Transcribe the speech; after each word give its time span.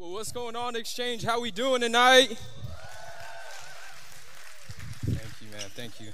Well, 0.00 0.12
what's 0.12 0.32
going 0.32 0.56
on, 0.56 0.76
Exchange? 0.76 1.24
How 1.24 1.42
we 1.42 1.50
doing 1.50 1.82
tonight? 1.82 2.28
Thank 5.04 5.42
you, 5.42 5.48
man. 5.52 5.68
Thank 5.76 6.00
you. 6.00 6.08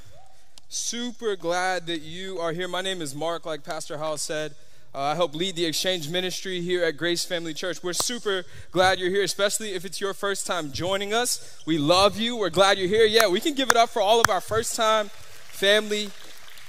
Super 0.68 1.36
glad 1.36 1.86
that 1.86 2.00
you 2.00 2.40
are 2.40 2.50
here. 2.50 2.66
My 2.66 2.80
name 2.80 3.00
is 3.00 3.14
Mark, 3.14 3.46
like 3.46 3.62
Pastor 3.62 3.96
Howell 3.98 4.18
said. 4.18 4.56
Uh, 4.92 5.02
I 5.02 5.14
help 5.14 5.36
lead 5.36 5.54
the 5.54 5.64
exchange 5.64 6.08
ministry 6.08 6.60
here 6.62 6.82
at 6.82 6.96
Grace 6.96 7.24
Family 7.24 7.54
Church. 7.54 7.80
We're 7.80 7.92
super 7.92 8.44
glad 8.72 8.98
you're 8.98 9.10
here, 9.10 9.22
especially 9.22 9.74
if 9.74 9.84
it's 9.84 10.00
your 10.00 10.14
first 10.14 10.48
time 10.48 10.72
joining 10.72 11.14
us. 11.14 11.62
We 11.64 11.78
love 11.78 12.18
you. 12.18 12.36
We're 12.36 12.50
glad 12.50 12.78
you're 12.78 12.88
here. 12.88 13.06
Yeah, 13.06 13.28
we 13.28 13.38
can 13.38 13.54
give 13.54 13.70
it 13.70 13.76
up 13.76 13.90
for 13.90 14.02
all 14.02 14.20
of 14.20 14.28
our 14.28 14.40
first 14.40 14.74
time 14.74 15.10
family. 15.10 16.10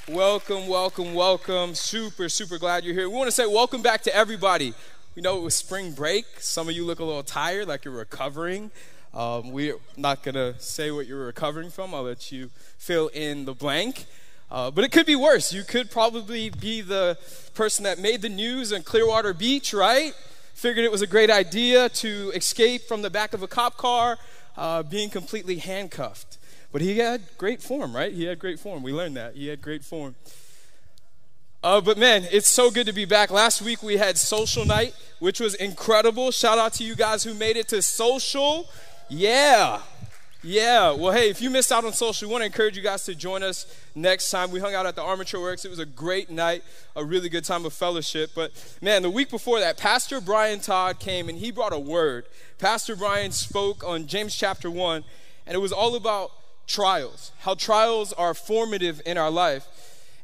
Welcome, 0.08 0.68
welcome, 0.68 1.16
welcome. 1.16 1.74
Super, 1.74 2.30
super 2.30 2.60
glad 2.60 2.84
you're 2.84 2.94
here. 2.94 3.10
We 3.10 3.16
want 3.16 3.28
to 3.28 3.32
say 3.32 3.48
welcome 3.48 3.82
back 3.82 4.04
to 4.04 4.16
everybody. 4.16 4.76
We 5.18 5.24
know 5.24 5.36
it 5.36 5.42
was 5.42 5.56
spring 5.56 5.94
break. 5.94 6.26
Some 6.38 6.70
of 6.70 6.76
you 6.76 6.86
look 6.86 7.00
a 7.00 7.04
little 7.04 7.24
tired, 7.24 7.68
like 7.68 7.86
you're 7.86 7.94
recovering. 7.96 8.70
Um, 9.16 9.50
we're 9.50 9.78
not 9.98 10.21
going 10.21 10.36
to 10.36 10.54
say 10.60 10.92
what 10.92 11.08
you're 11.08 11.25
recovering 11.25 11.71
from. 11.71 11.96
I'll 11.96 12.04
let 12.04 12.32
you 12.32 12.52
fill 12.78 13.08
in 13.08 13.46
the 13.46 13.56
blank. 13.56 14.06
Uh, 14.52 14.70
but 14.70 14.84
it 14.84 14.92
could 14.92 15.08
be 15.08 15.16
worse. 15.16 15.52
You 15.52 15.64
could 15.64 15.89
probably 15.89 16.52
be 16.52 16.82
the 16.82 17.18
person 17.56 17.84
that 17.84 17.98
made 17.98 18.22
the 18.22 18.30
news 18.30 18.72
in 18.72 18.84
Clearwater 18.84 19.34
Beach, 19.34 19.74
right? 19.74 20.14
Figured 20.54 20.86
it 20.86 20.92
was 20.92 21.02
a 21.02 21.08
great 21.08 21.32
idea 21.32 21.89
to 21.89 22.32
escape 22.36 22.84
from 22.84 23.02
the 23.02 23.10
back 23.10 23.34
of 23.34 23.42
a 23.42 23.47
cop 23.47 23.75
car, 23.75 24.20
uh, 24.56 24.84
being 24.84 25.10
completely 25.10 25.56
handcuffed. 25.56 26.38
But 26.72 26.82
he 26.82 27.00
had 27.00 27.24
great 27.39 27.64
form, 27.64 27.96
right? 27.96 28.14
He 28.14 28.25
had 28.25 28.38
great 28.38 28.60
form. 28.60 28.84
We 28.84 28.94
learned 28.94 29.18
that. 29.18 29.34
He 29.34 29.47
had 29.47 29.64
great 29.64 29.84
form. 29.84 30.14
Uh, 31.68 31.82
but 31.82 31.98
man, 31.98 32.26
it's 32.31 32.48
so 32.48 32.72
good 32.72 32.86
to 32.86 32.94
be 32.94 33.03
back. 33.03 33.30
Last 33.30 33.62
week 33.62 33.84
we 33.84 33.98
had 33.98 34.17
social 34.17 34.64
night, 34.64 34.95
which 35.20 35.42
was 35.42 35.53
incredible. 35.56 36.31
Shout 36.31 36.58
out 36.58 36.72
to 36.75 36.84
you 36.86 36.95
guys 36.95 37.25
who 37.25 37.34
made 37.34 37.58
it 37.58 37.67
to 37.67 37.81
social. 37.81 38.70
Yeah. 39.09 39.81
Yeah. 40.42 40.94
Well, 40.94 41.11
hey, 41.11 41.30
if 41.30 41.41
you 41.41 41.50
missed 41.50 41.73
out 41.73 41.83
on 41.83 41.91
social, 41.91 42.30
we 42.30 42.31
want 42.31 42.44
to 42.44 42.45
encourage 42.45 42.78
you 42.78 42.83
guys 42.83 43.03
to 43.03 43.16
join 43.16 43.44
us 43.44 43.66
next 43.95 44.31
time. 44.31 44.50
We 44.50 44.61
hung 44.61 44.75
out 44.75 44.86
at 44.86 44.95
the 44.95 45.02
Armature 45.02 45.41
Works. 45.41 45.66
It 45.66 45.69
was 45.69 45.80
a 45.80 45.86
great 45.86 46.30
night, 46.30 46.64
a 46.95 47.03
really 47.03 47.28
good 47.28 47.44
time 47.44 47.66
of 47.66 47.73
fellowship. 47.73 48.31
But 48.34 48.53
man, 48.81 49.02
the 49.02 49.09
week 49.09 49.30
before 49.30 49.59
that, 49.59 49.75
Pastor 49.78 50.22
Brian 50.22 50.61
Todd 50.61 51.00
came 51.00 51.28
and 51.28 51.38
he 51.38 51.52
brought 51.52 51.73
a 51.73 51.80
word. 51.80 52.28
Pastor 52.59 52.95
Brian 52.95 53.34
spoke 53.34 53.84
on 53.84 54.08
James 54.08 54.34
chapter 54.34 54.72
1, 54.72 55.03
and 55.45 55.53
it 55.53 55.59
was 55.59 55.73
all 55.73 55.97
about 55.97 56.31
trials, 56.66 57.34
how 57.39 57.56
trials 57.56 58.13
are 58.13 58.34
formative 58.34 59.02
in 59.06 59.17
our 59.17 59.30
life. 59.30 59.67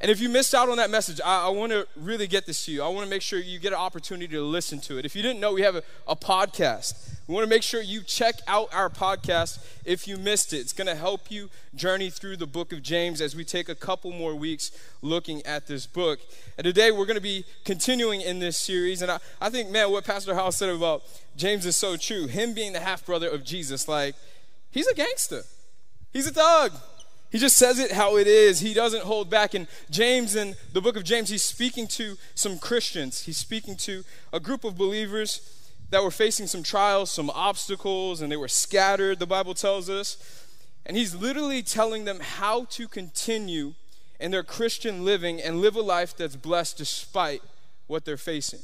And 0.04 0.12
if 0.12 0.20
you 0.20 0.28
missed 0.28 0.54
out 0.54 0.68
on 0.68 0.76
that 0.78 0.90
message, 0.90 1.22
I, 1.24 1.46
I 1.46 1.50
want 1.50 1.72
to 1.72 1.88
really 1.96 2.28
get 2.28 2.46
this 2.46 2.66
to 2.66 2.74
you. 2.74 2.84
I 2.84 2.90
want 2.90 3.06
to 3.06 3.10
make 3.10 3.22
sure 3.22 3.40
you 3.40 3.58
get 3.58 3.72
an 3.72 3.80
opportunity 3.80 4.28
to 4.36 4.42
listen 4.42 4.82
to 4.82 4.98
it. 4.98 5.06
If 5.06 5.16
you 5.16 5.22
didn't 5.22 5.40
know, 5.40 5.54
we 5.54 5.62
have 5.62 5.78
a, 5.78 5.84
a 6.06 6.14
podcast. 6.14 7.16
We 7.26 7.34
want 7.34 7.46
to 7.46 7.50
make 7.50 7.64
sure 7.64 7.82
you 7.82 8.02
check 8.02 8.36
out 8.46 8.68
our 8.74 8.90
podcast 8.90 9.66
if 9.86 10.06
you 10.06 10.18
missed 10.18 10.52
it. 10.52 10.58
It's 10.58 10.74
going 10.74 10.88
to 10.88 10.96
help 10.96 11.32
you 11.32 11.50
journey 11.74 12.10
through 12.10 12.36
the 12.36 12.46
book 12.46 12.74
of 12.74 12.84
James 12.84 13.22
as 13.22 13.34
we 13.34 13.46
take 13.46 13.70
a 13.70 13.76
couple 13.76 14.12
more 14.12 14.36
weeks 14.36 14.72
looking 15.02 15.42
at 15.46 15.68
this 15.68 15.86
book. 15.86 16.20
And 16.58 16.66
today 16.66 16.92
we're 16.92 17.06
going 17.06 17.16
to 17.16 17.22
be 17.22 17.46
continuing 17.64 18.20
in 18.20 18.40
this 18.40 18.58
series. 18.58 19.02
And 19.02 19.10
I, 19.10 19.20
I 19.40 19.50
think, 19.50 19.70
man, 19.70 19.90
what 19.90 20.04
Pastor 20.04 20.36
House 20.36 20.58
said 20.58 20.68
about 20.68 21.04
James 21.38 21.66
is 21.66 21.78
so 21.78 21.96
true. 21.96 22.28
Him 22.28 22.54
being 22.54 22.74
the 22.74 22.82
half 22.82 23.06
brother 23.06 23.30
of 23.30 23.46
Jesus, 23.46 23.88
like, 23.88 24.16
he's 24.70 24.88
a 24.88 24.94
gangster, 24.94 25.44
he's 26.12 26.28
a 26.28 26.32
thug. 26.32 26.74
He 27.34 27.40
just 27.40 27.58
says 27.58 27.80
it 27.80 27.94
how 27.94 28.18
it 28.18 28.28
is. 28.28 28.60
He 28.60 28.76
doesn't 28.76 29.06
hold 29.06 29.28
back. 29.28 29.56
And 29.56 29.66
James, 29.90 30.36
in 30.36 30.54
the 30.72 30.82
book 30.82 30.96
of 30.96 31.04
James, 31.04 31.30
he's 31.30 31.42
speaking 31.42 31.88
to 31.88 32.16
some 32.36 32.60
Christians. 32.60 33.24
He's 33.24 33.38
speaking 33.38 33.76
to 33.78 34.04
a 34.32 34.40
group 34.40 34.64
of 34.64 34.78
believers 34.78 35.42
that 35.90 36.04
were 36.04 36.12
facing 36.12 36.46
some 36.46 36.62
trials, 36.62 37.10
some 37.10 37.32
obstacles, 37.32 38.22
and 38.22 38.32
they 38.32 38.38
were 38.38 38.48
scattered, 38.48 39.18
the 39.18 39.26
Bible 39.26 39.56
tells 39.56 39.90
us. 39.90 40.46
And 40.86 40.96
he's 40.96 41.16
literally 41.16 41.64
telling 41.64 42.06
them 42.06 42.20
how 42.20 42.66
to 42.66 42.88
continue 42.88 43.74
in 44.20 44.30
their 44.30 44.44
Christian 44.44 45.04
living 45.04 45.42
and 45.42 45.60
live 45.60 45.76
a 45.76 45.82
life 45.82 46.16
that's 46.16 46.36
blessed 46.36 46.78
despite 46.78 47.42
what 47.88 48.06
they're 48.06 48.16
facing. 48.16 48.60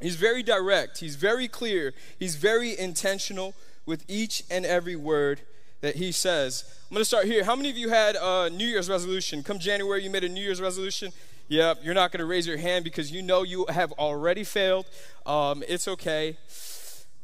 He's 0.00 0.14
very 0.14 0.44
direct, 0.44 0.98
he's 0.98 1.16
very 1.16 1.48
clear, 1.48 1.92
he's 2.20 2.36
very 2.36 2.78
intentional 2.78 3.52
with 3.84 4.04
each 4.06 4.44
and 4.48 4.64
every 4.64 4.94
word 4.94 5.40
that 5.80 5.96
he 5.96 6.12
says. 6.12 6.64
I'm 6.90 6.94
going 6.94 7.00
to 7.00 7.04
start 7.04 7.26
here. 7.26 7.44
How 7.44 7.56
many 7.56 7.70
of 7.70 7.76
you 7.76 7.88
had 7.88 8.16
a 8.20 8.50
New 8.50 8.66
Year's 8.66 8.88
resolution? 8.88 9.42
Come 9.42 9.58
January, 9.58 10.02
you 10.02 10.10
made 10.10 10.24
a 10.24 10.28
New 10.28 10.42
Year's 10.42 10.60
resolution. 10.60 11.12
Yep, 11.48 11.78
you're 11.82 11.94
not 11.94 12.12
going 12.12 12.20
to 12.20 12.26
raise 12.26 12.46
your 12.46 12.58
hand 12.58 12.84
because 12.84 13.10
you 13.10 13.22
know 13.22 13.42
you 13.42 13.66
have 13.68 13.92
already 13.92 14.44
failed. 14.44 14.86
Um, 15.26 15.64
it's 15.66 15.88
okay. 15.88 16.36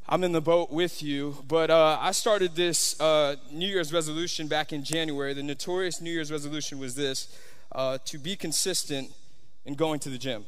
I'm 0.09 0.25
in 0.25 0.33
the 0.33 0.41
boat 0.41 0.71
with 0.71 1.03
you. 1.03 1.37
But 1.47 1.71
uh, 1.71 1.99
I 2.01 2.13
started 2.13 2.55
this 2.55 3.01
uh, 3.01 3.37
New 3.53 3.69
Year's 3.69 3.93
resolution 3.93 4.49
back 4.49 4.73
in 4.73 4.85
January. 4.85 5.33
The 5.35 5.43
notorious 5.43 6.01
New 6.01 6.11
Year's 6.11 6.33
resolution 6.33 6.79
was 6.79 6.95
this 6.95 7.37
uh, 7.73 7.99
to 8.07 8.19
be 8.19 8.37
consistent 8.37 9.11
in 9.65 9.75
going 9.75 10.01
to 10.01 10.09
the 10.09 10.19
gym. 10.19 10.45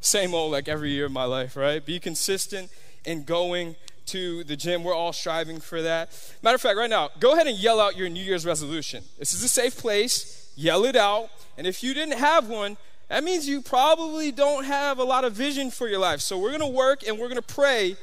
Same 0.00 0.34
old 0.34 0.52
like 0.52 0.68
every 0.68 0.90
year 0.90 1.06
of 1.06 1.12
my 1.12 1.24
life, 1.24 1.56
right? 1.56 1.84
Be 1.84 1.98
consistent 1.98 2.70
in 3.04 3.24
going 3.24 3.76
to 4.06 4.44
the 4.44 4.56
gym. 4.56 4.84
We're 4.84 4.94
all 4.94 5.12
striving 5.12 5.60
for 5.60 5.82
that. 5.82 6.10
Matter 6.42 6.54
of 6.56 6.60
fact, 6.60 6.76
right 6.76 6.90
now, 6.90 7.10
go 7.20 7.32
ahead 7.34 7.46
and 7.46 7.58
yell 7.58 7.80
out 7.80 7.96
your 7.96 8.08
New 8.08 8.22
Year's 8.22 8.44
resolution. 8.46 9.04
This 9.18 9.32
is 9.32 9.42
a 9.42 9.48
safe 9.48 9.76
place. 9.76 10.52
Yell 10.56 10.84
it 10.84 10.96
out. 10.96 11.30
And 11.56 11.66
if 11.66 11.82
you 11.82 11.94
didn't 11.94 12.18
have 12.18 12.48
one, 12.48 12.76
that 13.08 13.22
means 13.24 13.46
you 13.46 13.60
probably 13.60 14.32
don't 14.32 14.64
have 14.64 14.98
a 14.98 15.04
lot 15.04 15.24
of 15.24 15.32
vision 15.32 15.70
for 15.70 15.88
your 15.88 15.98
life. 15.98 16.20
So 16.20 16.38
we're 16.38 16.56
going 16.56 16.60
to 16.60 16.66
work 16.66 17.06
and 17.06 17.18
we're 17.18 17.28
going 17.28 17.40
to 17.40 17.54
pray 17.54 17.96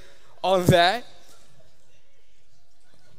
on 0.43 0.65
that. 0.67 1.05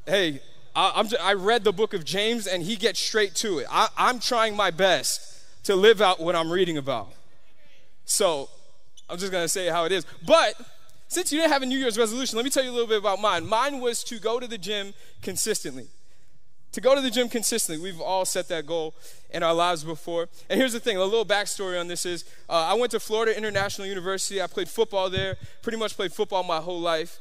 Hey, 0.06 0.40
I, 0.74 1.02
just, 1.02 1.22
I, 1.22 1.34
read 1.34 1.64
the 1.64 1.72
book 1.72 1.92
of 1.94 2.04
James 2.04 2.46
and 2.46 2.62
he 2.62 2.76
gets 2.76 2.98
straight 2.98 3.34
to 3.36 3.58
it. 3.58 3.66
I, 3.70 3.88
I'm 3.96 4.20
trying 4.20 4.56
my 4.56 4.70
best 4.70 5.64
to 5.64 5.76
live 5.76 6.00
out 6.00 6.18
what 6.18 6.34
I'm 6.34 6.50
reading 6.50 6.78
about. 6.78 7.12
So 8.04 8.48
I'm 9.08 9.18
just 9.18 9.30
going 9.30 9.44
to 9.44 9.48
say 9.48 9.68
how 9.68 9.84
it 9.84 9.92
is. 9.92 10.06
But 10.26 10.54
since 11.12 11.30
you 11.30 11.38
didn't 11.38 11.52
have 11.52 11.62
a 11.62 11.66
New 11.66 11.78
Year's 11.78 11.98
resolution, 11.98 12.36
let 12.36 12.44
me 12.44 12.50
tell 12.50 12.64
you 12.64 12.70
a 12.70 12.72
little 12.72 12.88
bit 12.88 12.98
about 12.98 13.20
mine. 13.20 13.46
Mine 13.46 13.80
was 13.80 14.02
to 14.04 14.18
go 14.18 14.40
to 14.40 14.46
the 14.46 14.58
gym 14.58 14.94
consistently. 15.20 15.88
To 16.72 16.80
go 16.80 16.94
to 16.94 17.02
the 17.02 17.10
gym 17.10 17.28
consistently. 17.28 17.82
We've 17.82 18.00
all 18.00 18.24
set 18.24 18.48
that 18.48 18.66
goal 18.66 18.94
in 19.30 19.42
our 19.42 19.52
lives 19.52 19.84
before. 19.84 20.28
And 20.48 20.58
here's 20.58 20.72
the 20.72 20.80
thing 20.80 20.96
a 20.96 21.04
little 21.04 21.26
backstory 21.26 21.78
on 21.78 21.86
this 21.86 22.06
is 22.06 22.24
uh, 22.48 22.52
I 22.52 22.74
went 22.74 22.92
to 22.92 23.00
Florida 23.00 23.36
International 23.36 23.86
University. 23.86 24.40
I 24.40 24.46
played 24.46 24.68
football 24.68 25.10
there, 25.10 25.36
pretty 25.60 25.76
much 25.76 25.96
played 25.96 26.12
football 26.12 26.42
my 26.42 26.58
whole 26.58 26.80
life. 26.80 27.18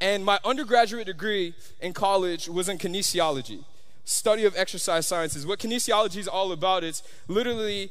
And 0.00 0.24
my 0.24 0.38
undergraduate 0.44 1.06
degree 1.06 1.54
in 1.80 1.92
college 1.92 2.48
was 2.48 2.68
in 2.68 2.78
kinesiology, 2.78 3.64
study 4.04 4.44
of 4.44 4.54
exercise 4.56 5.06
sciences. 5.06 5.46
What 5.46 5.58
kinesiology 5.58 6.16
is 6.16 6.28
all 6.28 6.52
about, 6.52 6.84
is 6.84 7.02
literally 7.28 7.90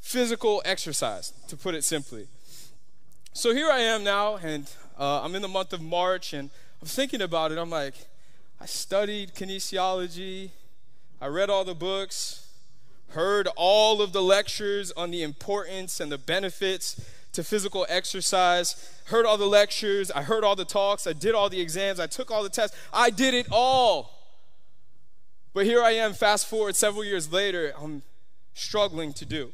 physical 0.00 0.62
exercise, 0.66 1.32
to 1.48 1.56
put 1.56 1.74
it 1.74 1.84
simply. 1.84 2.28
So 3.36 3.52
here 3.52 3.68
I 3.68 3.80
am 3.80 4.04
now, 4.04 4.36
and 4.36 4.70
uh, 4.96 5.22
I'm 5.22 5.34
in 5.34 5.42
the 5.42 5.48
month 5.48 5.72
of 5.72 5.82
March, 5.82 6.32
and 6.32 6.50
I'm 6.80 6.86
thinking 6.86 7.20
about 7.20 7.50
it. 7.50 7.58
I'm 7.58 7.68
like, 7.68 7.94
I 8.60 8.66
studied 8.66 9.34
kinesiology, 9.34 10.50
I 11.20 11.26
read 11.26 11.50
all 11.50 11.64
the 11.64 11.74
books, 11.74 12.46
heard 13.08 13.48
all 13.56 14.00
of 14.00 14.12
the 14.12 14.22
lectures 14.22 14.92
on 14.92 15.10
the 15.10 15.24
importance 15.24 15.98
and 15.98 16.12
the 16.12 16.16
benefits 16.16 17.04
to 17.32 17.42
physical 17.42 17.84
exercise, 17.88 19.00
heard 19.06 19.26
all 19.26 19.36
the 19.36 19.46
lectures, 19.46 20.12
I 20.12 20.22
heard 20.22 20.44
all 20.44 20.54
the 20.54 20.64
talks, 20.64 21.04
I 21.04 21.12
did 21.12 21.34
all 21.34 21.50
the 21.50 21.60
exams, 21.60 21.98
I 21.98 22.06
took 22.06 22.30
all 22.30 22.44
the 22.44 22.48
tests, 22.48 22.76
I 22.92 23.10
did 23.10 23.34
it 23.34 23.48
all. 23.50 24.12
But 25.52 25.66
here 25.66 25.82
I 25.82 25.90
am, 25.90 26.12
fast 26.12 26.46
forward 26.46 26.76
several 26.76 27.02
years 27.02 27.32
later, 27.32 27.72
I'm 27.76 28.04
struggling 28.54 29.12
to 29.14 29.24
do. 29.24 29.52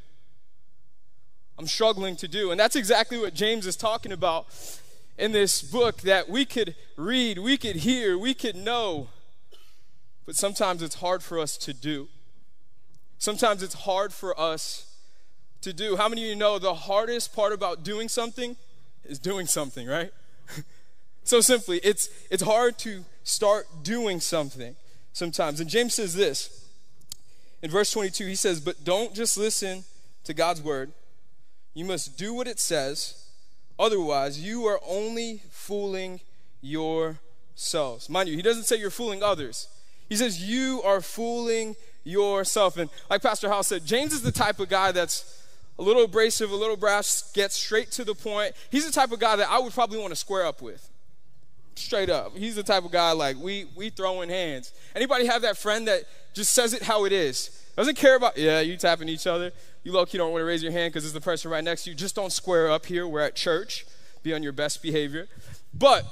I'm 1.61 1.67
struggling 1.67 2.17
to 2.17 2.27
do. 2.27 2.51
And 2.51 2.59
that's 2.59 2.75
exactly 2.75 3.19
what 3.19 3.35
James 3.35 3.67
is 3.67 3.77
talking 3.77 4.13
about 4.13 4.47
in 5.19 5.33
this 5.33 5.61
book 5.61 6.01
that 6.01 6.27
we 6.27 6.47
could 6.47 6.75
read, 6.97 7.37
we 7.37 7.59
could 7.59 7.77
hear, 7.77 8.17
we 8.17 8.33
could 8.33 8.57
know, 8.57 9.11
but 10.25 10.37
sometimes 10.37 10.83
it's 10.83 10.95
hard 10.95 11.23
for 11.23 11.39
us 11.39 11.59
to 11.59 11.75
do. 11.75 12.09
Sometimes 13.19 13.63
it's 13.63 13.75
hard 13.75 14.15
for 14.15 14.41
us 14.41 14.97
to 15.61 15.75
do. 15.75 15.97
How 15.97 16.09
many 16.09 16.23
of 16.23 16.29
you 16.31 16.35
know 16.35 16.59
the 16.59 16.73
hardest 16.73 17.37
part 17.37 17.53
about 17.53 17.85
doing 17.85 18.09
something 18.09 18.57
is 19.05 19.19
doing 19.19 19.47
something, 19.47 19.87
right? 19.87 20.13
so 21.25 21.43
simply, 21.43 21.77
it's 21.85 22.09
it's 22.31 22.43
hard 22.43 22.79
to 22.79 23.05
start 23.23 23.67
doing 23.83 24.19
something 24.19 24.77
sometimes. 25.13 25.61
And 25.61 25.69
James 25.69 25.93
says 25.93 26.15
this 26.15 26.71
in 27.61 27.71
verse 27.71 27.91
22, 27.91 28.25
he 28.25 28.35
says, 28.35 28.63
But 28.63 28.83
don't 28.83 29.15
just 29.15 29.37
listen 29.37 29.85
to 30.25 30.33
God's 30.33 30.63
word 30.63 30.93
you 31.75 31.85
must 31.85 32.19
do 32.19 32.35
what 32.35 32.47
it 32.47 32.59
says. 32.59 33.27
Otherwise, 33.79 34.41
you 34.41 34.67
are 34.67 34.81
only 34.87 35.43
fooling 35.51 36.21
yourselves. 36.61 38.09
Mind 38.09 38.29
you, 38.29 38.37
he 38.37 38.43
doesn't 38.43 38.65
say 38.65 38.77
you're 38.77 38.91
fooling 38.91 39.23
others. 39.23 39.69
He 40.09 40.17
says 40.17 40.43
you 40.43 40.83
are 40.85 41.01
fooling 41.01 41.77
yourself. 42.05 42.77
And 42.77 42.91
like 43.09 43.23
Pastor 43.23 43.49
House 43.49 43.69
said, 43.69 43.87
James 43.87 44.13
is 44.13 44.23
the 44.23 44.33
type 44.33 44.59
of 44.61 44.69
guy 44.69 44.93
that's 44.93 45.43
a 45.79 45.83
little 45.83 46.05
abrasive, 46.05 46.51
a 46.51 46.57
little 46.57 46.77
brash, 46.77 47.23
gets 47.33 47.57
straight 47.57 47.91
to 47.93 48.05
the 48.05 48.15
point. 48.15 48.55
He's 48.71 48.87
the 48.87 48.93
type 48.93 49.13
of 49.13 49.19
guy 49.19 49.37
that 49.37 49.49
I 49.49 49.59
would 49.59 49.73
probably 49.73 49.99
want 49.99 50.11
to 50.11 50.17
square 50.17 50.45
up 50.45 50.61
with. 50.61 50.89
Straight 51.77 52.11
up. 52.11 52.37
He's 52.37 52.57
the 52.57 52.63
type 52.63 52.85
of 52.85 52.91
guy 52.91 53.13
like 53.13 53.37
we 53.39 53.67
we 53.75 53.89
throw 53.89 54.21
in 54.21 54.29
hands. 54.29 54.73
Anybody 54.95 55.27
have 55.27 55.43
that 55.43 55.57
friend 55.57 55.89
that 55.89 56.03
just 56.35 56.53
says 56.53 56.75
it 56.75 56.83
how 56.83 57.07
it 57.07 57.13
is? 57.13 57.65
Doesn't 57.77 57.97
care 57.97 58.17
about 58.17 58.37
yeah, 58.37 58.61
you 58.61 58.77
tapping 58.77 59.09
each 59.09 59.27
other. 59.27 59.53
You 59.83 59.93
low 59.93 60.05
key 60.05 60.19
don't 60.19 60.33
want 60.33 60.43
to 60.43 60.47
raise 60.47 60.63
your 60.63 60.73
hand 60.73 60.93
because 60.93 61.05
it's 61.05 61.15
the 61.15 61.21
person 61.21 61.51
right 61.51 61.65
next 61.65 61.85
to 61.85 61.91
you. 61.91 61.97
Just 61.97 62.15
don't 62.15 62.33
square 62.33 62.71
up 62.71 62.87
here. 62.87 63.07
We're 63.07 63.21
at 63.21 63.35
church. 63.35 63.87
Be 64.23 64.35
on 64.35 64.43
your 64.43 64.53
best 64.53 64.83
behavior. 64.83 65.27
But 65.73 66.05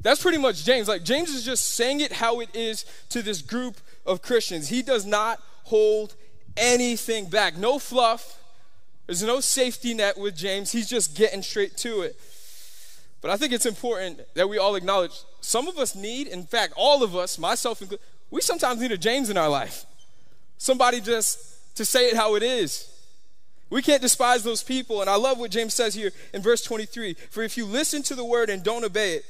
that's 0.00 0.20
pretty 0.20 0.38
much 0.38 0.64
James. 0.64 0.88
Like 0.88 1.04
James 1.04 1.30
is 1.30 1.44
just 1.44 1.70
saying 1.70 2.00
it 2.00 2.12
how 2.12 2.40
it 2.40 2.54
is 2.54 2.84
to 3.08 3.22
this 3.22 3.40
group 3.40 3.76
of 4.04 4.20
Christians. 4.20 4.68
He 4.68 4.82
does 4.82 5.06
not 5.06 5.40
hold 5.64 6.14
anything 6.56 7.26
back. 7.26 7.56
No 7.56 7.78
fluff. 7.78 8.38
There's 9.06 9.22
no 9.22 9.40
safety 9.40 9.94
net 9.94 10.18
with 10.18 10.36
James. 10.36 10.72
He's 10.72 10.88
just 10.88 11.16
getting 11.16 11.42
straight 11.42 11.76
to 11.78 12.02
it. 12.02 12.20
But 13.20 13.30
I 13.30 13.36
think 13.36 13.52
it's 13.52 13.66
important 13.66 14.20
that 14.34 14.48
we 14.48 14.58
all 14.58 14.74
acknowledge 14.74 15.12
some 15.40 15.68
of 15.68 15.78
us 15.78 15.94
need, 15.94 16.26
in 16.26 16.44
fact, 16.44 16.74
all 16.76 17.02
of 17.02 17.14
us, 17.16 17.38
myself 17.38 17.80
included, 17.80 18.04
we 18.30 18.40
sometimes 18.40 18.80
need 18.80 18.92
a 18.92 18.98
James 18.98 19.30
in 19.30 19.36
our 19.36 19.48
life. 19.48 19.86
Somebody 20.58 21.00
just 21.00 21.51
to 21.74 21.84
say 21.84 22.08
it 22.08 22.16
how 22.16 22.34
it 22.34 22.42
is. 22.42 22.88
We 23.70 23.80
can't 23.80 24.02
despise 24.02 24.44
those 24.44 24.62
people. 24.62 25.00
And 25.00 25.08
I 25.08 25.16
love 25.16 25.38
what 25.38 25.50
James 25.50 25.72
says 25.72 25.94
here 25.94 26.12
in 26.34 26.42
verse 26.42 26.62
23 26.62 27.14
For 27.30 27.42
if 27.42 27.56
you 27.56 27.64
listen 27.64 28.02
to 28.02 28.14
the 28.14 28.24
word 28.24 28.50
and 28.50 28.62
don't 28.62 28.84
obey 28.84 29.14
it, 29.14 29.24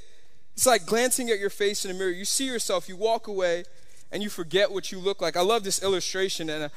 it's 0.54 0.66
like 0.66 0.84
glancing 0.84 1.30
at 1.30 1.38
your 1.38 1.50
face 1.50 1.84
in 1.84 1.90
a 1.90 1.94
mirror. 1.94 2.10
You 2.10 2.24
see 2.24 2.46
yourself, 2.46 2.88
you 2.88 2.96
walk 2.96 3.26
away, 3.26 3.64
and 4.10 4.22
you 4.22 4.28
forget 4.28 4.72
what 4.72 4.92
you 4.92 4.98
look 4.98 5.22
like. 5.22 5.36
I 5.36 5.42
love 5.42 5.64
this 5.64 5.82
illustration. 5.82 6.50
And 6.50 6.64
uh, 6.64 6.68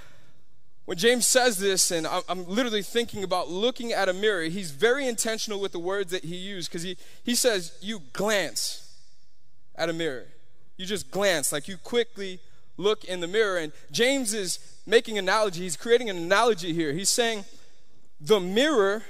when 0.85 0.97
James 0.97 1.25
says 1.25 1.57
this, 1.57 1.89
and 1.89 2.07
I'm 2.29 2.45
literally 2.45 2.83
thinking 2.83 3.23
about 3.23 3.49
looking 3.49 3.91
at 3.91 4.07
a 4.07 4.13
mirror, 4.13 4.43
he's 4.43 4.69
very 4.69 5.07
intentional 5.07 5.59
with 5.59 5.71
the 5.71 5.79
words 5.79 6.11
that 6.11 6.23
he 6.23 6.35
used 6.35 6.69
because 6.69 6.83
he, 6.83 6.97
he 7.23 7.33
says, 7.33 7.73
You 7.81 8.01
glance 8.13 8.95
at 9.75 9.89
a 9.89 9.93
mirror. 9.93 10.25
You 10.77 10.85
just 10.85 11.09
glance, 11.09 11.51
like 11.51 11.67
you 11.67 11.77
quickly 11.77 12.39
look 12.77 13.03
in 13.03 13.21
the 13.21 13.27
mirror. 13.27 13.57
And 13.57 13.71
James 13.91 14.33
is 14.33 14.59
making 14.85 15.17
analogy, 15.17 15.63
he's 15.63 15.77
creating 15.77 16.09
an 16.09 16.17
analogy 16.17 16.73
here. 16.73 16.93
He's 16.93 17.09
saying, 17.09 17.45
The 18.21 18.39
mirror 18.39 19.03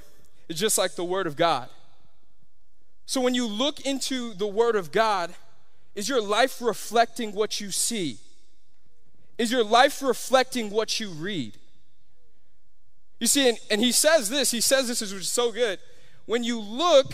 is 0.47 0.59
just 0.59 0.77
like 0.77 0.95
the 0.95 1.03
Word 1.03 1.27
of 1.27 1.35
God. 1.35 1.69
So 3.05 3.21
when 3.21 3.35
you 3.35 3.47
look 3.47 3.81
into 3.81 4.33
the 4.33 4.47
Word 4.47 4.75
of 4.75 4.91
God, 4.91 5.33
is 5.93 6.09
your 6.09 6.21
life 6.21 6.61
reflecting 6.61 7.33
what 7.33 7.61
you 7.61 7.71
see? 7.71 8.17
Is 9.37 9.51
your 9.51 9.63
life 9.63 10.01
reflecting 10.01 10.69
what 10.69 10.99
you 10.99 11.09
read? 11.09 11.57
You 13.19 13.27
see, 13.27 13.49
and, 13.49 13.57
and 13.71 13.81
he 13.81 13.91
says 13.91 14.29
this, 14.29 14.51
he 14.51 14.61
says 14.61 14.87
this, 14.87 15.01
is 15.01 15.31
so 15.31 15.51
good. 15.51 15.79
When 16.25 16.43
you 16.43 16.59
look, 16.59 17.13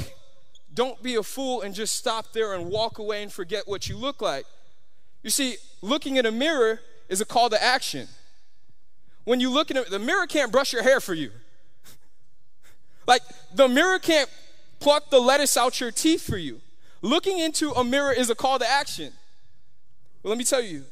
don't 0.73 1.01
be 1.03 1.15
a 1.15 1.23
fool 1.23 1.61
and 1.61 1.75
just 1.75 1.95
stop 1.95 2.33
there 2.33 2.53
and 2.53 2.69
walk 2.69 2.97
away 2.97 3.21
and 3.21 3.31
forget 3.31 3.67
what 3.67 3.89
you 3.89 3.97
look 3.97 4.21
like. 4.21 4.45
You 5.23 5.29
see, 5.29 5.57
looking 5.81 6.15
in 6.15 6.25
a 6.25 6.31
mirror 6.31 6.79
is 7.09 7.21
a 7.21 7.25
call 7.25 7.49
to 7.49 7.61
action. 7.61 8.07
When 9.23 9.39
you 9.39 9.49
look 9.49 9.71
in 9.71 9.77
a, 9.77 9.83
the 9.83 9.99
mirror 9.99 10.27
can't 10.27 10.51
brush 10.51 10.73
your 10.73 10.83
hair 10.83 10.99
for 10.99 11.13
you. 11.13 11.31
like 13.07 13.21
the 13.53 13.67
mirror 13.67 13.99
can't 13.99 14.29
pluck 14.79 15.09
the 15.09 15.19
lettuce 15.19 15.57
out 15.57 15.79
your 15.79 15.91
teeth 15.91 16.25
for 16.25 16.37
you. 16.37 16.61
Looking 17.01 17.39
into 17.39 17.71
a 17.71 17.83
mirror 17.83 18.11
is 18.11 18.29
a 18.29 18.35
call 18.35 18.59
to 18.59 18.69
action. 18.69 19.13
Well, 20.23 20.29
let 20.29 20.37
me 20.37 20.43
tell 20.43 20.61
you, 20.61 20.83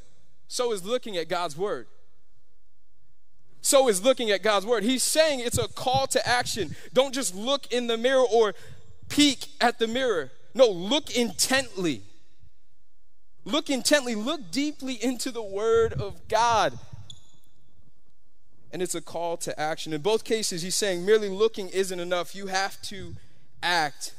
so 0.47 0.71
is 0.71 0.83
looking 0.83 1.17
at 1.17 1.27
God's 1.29 1.55
word 1.55 1.87
so 3.61 3.87
is 3.87 4.03
looking 4.03 4.31
at 4.31 4.41
God's 4.41 4.65
word. 4.65 4.83
He's 4.83 5.03
saying 5.03 5.41
it's 5.41 5.57
a 5.57 5.67
call 5.67 6.07
to 6.07 6.27
action. 6.27 6.75
Don't 6.93 7.13
just 7.13 7.35
look 7.35 7.71
in 7.71 7.87
the 7.87 7.97
mirror 7.97 8.25
or 8.31 8.53
peek 9.09 9.47
at 9.59 9.79
the 9.79 9.87
mirror. 9.87 10.31
No, 10.53 10.67
look 10.67 11.15
intently. 11.15 12.01
Look 13.45 13.69
intently, 13.69 14.15
look 14.15 14.51
deeply 14.51 14.93
into 14.93 15.31
the 15.31 15.41
word 15.41 15.93
of 15.93 16.27
God. 16.27 16.77
And 18.71 18.81
it's 18.81 18.95
a 18.95 19.01
call 19.01 19.37
to 19.37 19.59
action. 19.59 19.93
In 19.93 20.01
both 20.01 20.23
cases, 20.23 20.61
he's 20.61 20.75
saying 20.75 21.05
merely 21.05 21.29
looking 21.29 21.69
isn't 21.69 21.99
enough. 21.99 22.35
You 22.35 22.47
have 22.47 22.81
to 22.83 23.15
act. 23.63 24.13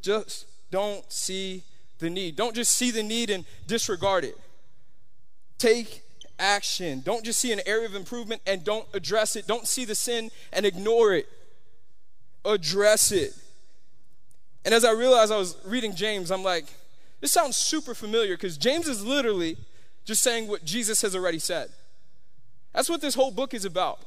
Just 0.00 0.46
don't 0.70 1.10
see 1.12 1.64
the 1.98 2.08
need. 2.08 2.36
Don't 2.36 2.54
just 2.54 2.72
see 2.72 2.90
the 2.90 3.02
need 3.02 3.30
and 3.30 3.44
disregard 3.66 4.24
it. 4.24 4.38
Take 5.58 6.02
action. 6.38 7.02
Don't 7.04 7.24
just 7.24 7.38
see 7.38 7.52
an 7.52 7.60
area 7.66 7.86
of 7.86 7.94
improvement 7.94 8.40
and 8.46 8.64
don't 8.64 8.86
address 8.94 9.36
it. 9.36 9.46
Don't 9.46 9.66
see 9.66 9.84
the 9.84 9.94
sin 9.94 10.30
and 10.52 10.64
ignore 10.64 11.12
it. 11.12 11.28
Address 12.44 13.12
it. 13.12 13.34
And 14.64 14.74
as 14.74 14.84
I 14.84 14.92
realized 14.92 15.32
I 15.32 15.36
was 15.36 15.56
reading 15.64 15.94
James, 15.94 16.30
I'm 16.30 16.42
like, 16.42 16.66
this 17.20 17.32
sounds 17.32 17.56
super 17.56 17.94
familiar 17.94 18.34
because 18.36 18.56
James 18.56 18.88
is 18.88 19.04
literally 19.04 19.58
just 20.04 20.22
saying 20.22 20.48
what 20.48 20.64
Jesus 20.64 21.02
has 21.02 21.14
already 21.14 21.38
said. 21.38 21.70
That's 22.72 22.88
what 22.88 23.00
this 23.00 23.14
whole 23.14 23.30
book 23.30 23.54
is 23.54 23.64
about. 23.64 24.00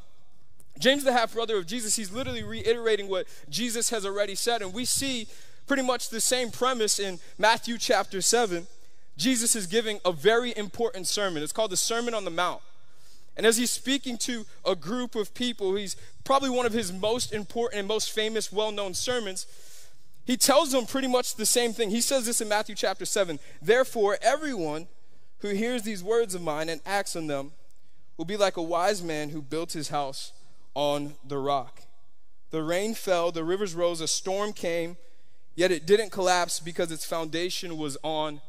James, 0.79 1.03
the 1.03 1.13
half 1.13 1.33
brother 1.33 1.57
of 1.57 1.67
Jesus, 1.67 1.95
he's 1.95 2.11
literally 2.11 2.43
reiterating 2.43 3.07
what 3.07 3.27
Jesus 3.49 3.89
has 3.89 4.05
already 4.05 4.35
said. 4.35 4.61
And 4.61 4.73
we 4.73 4.85
see 4.85 5.27
pretty 5.67 5.83
much 5.83 6.09
the 6.09 6.21
same 6.21 6.51
premise 6.51 6.99
in 6.99 7.19
Matthew 7.37 7.77
chapter 7.77 8.21
7. 8.21 8.67
Jesus 9.15 9.55
is 9.55 9.67
giving 9.67 9.99
a 10.03 10.11
very 10.11 10.53
important 10.57 11.07
sermon. 11.07 11.43
It's 11.43 11.53
called 11.53 11.71
the 11.71 11.77
Sermon 11.77 12.13
on 12.13 12.25
the 12.25 12.31
Mount. 12.31 12.61
And 13.35 13.45
as 13.45 13.57
he's 13.57 13.71
speaking 13.71 14.17
to 14.19 14.45
a 14.65 14.75
group 14.75 15.15
of 15.15 15.33
people, 15.33 15.75
he's 15.75 15.95
probably 16.23 16.49
one 16.49 16.65
of 16.65 16.73
his 16.73 16.91
most 16.91 17.33
important 17.33 17.79
and 17.79 17.87
most 17.87 18.11
famous, 18.11 18.51
well 18.51 18.71
known 18.71 18.93
sermons. 18.93 19.47
He 20.25 20.37
tells 20.37 20.71
them 20.71 20.85
pretty 20.85 21.07
much 21.07 21.35
the 21.35 21.45
same 21.45 21.73
thing. 21.73 21.89
He 21.89 22.01
says 22.01 22.25
this 22.25 22.41
in 22.41 22.47
Matthew 22.47 22.75
chapter 22.75 23.05
7 23.05 23.39
Therefore, 23.61 24.17
everyone 24.21 24.87
who 25.39 25.49
hears 25.49 25.83
these 25.83 26.03
words 26.03 26.33
of 26.33 26.41
mine 26.41 26.69
and 26.69 26.81
acts 26.85 27.15
on 27.15 27.27
them 27.27 27.51
will 28.17 28.25
be 28.25 28.37
like 28.37 28.57
a 28.57 28.61
wise 28.61 29.01
man 29.01 29.29
who 29.29 29.41
built 29.41 29.73
his 29.73 29.89
house 29.89 30.31
on 30.75 31.15
the 31.27 31.37
rock. 31.37 31.81
The 32.51 32.63
rain 32.63 32.93
fell, 32.93 33.31
the 33.31 33.43
rivers 33.43 33.73
rose, 33.73 34.01
a 34.01 34.07
storm 34.07 34.53
came, 34.53 34.97
yet 35.55 35.71
it 35.71 35.85
didn't 35.85 36.11
collapse 36.11 36.59
because 36.59 36.91
its 36.91 37.05
foundation 37.05 37.77
was 37.77 37.97
on 38.03 38.41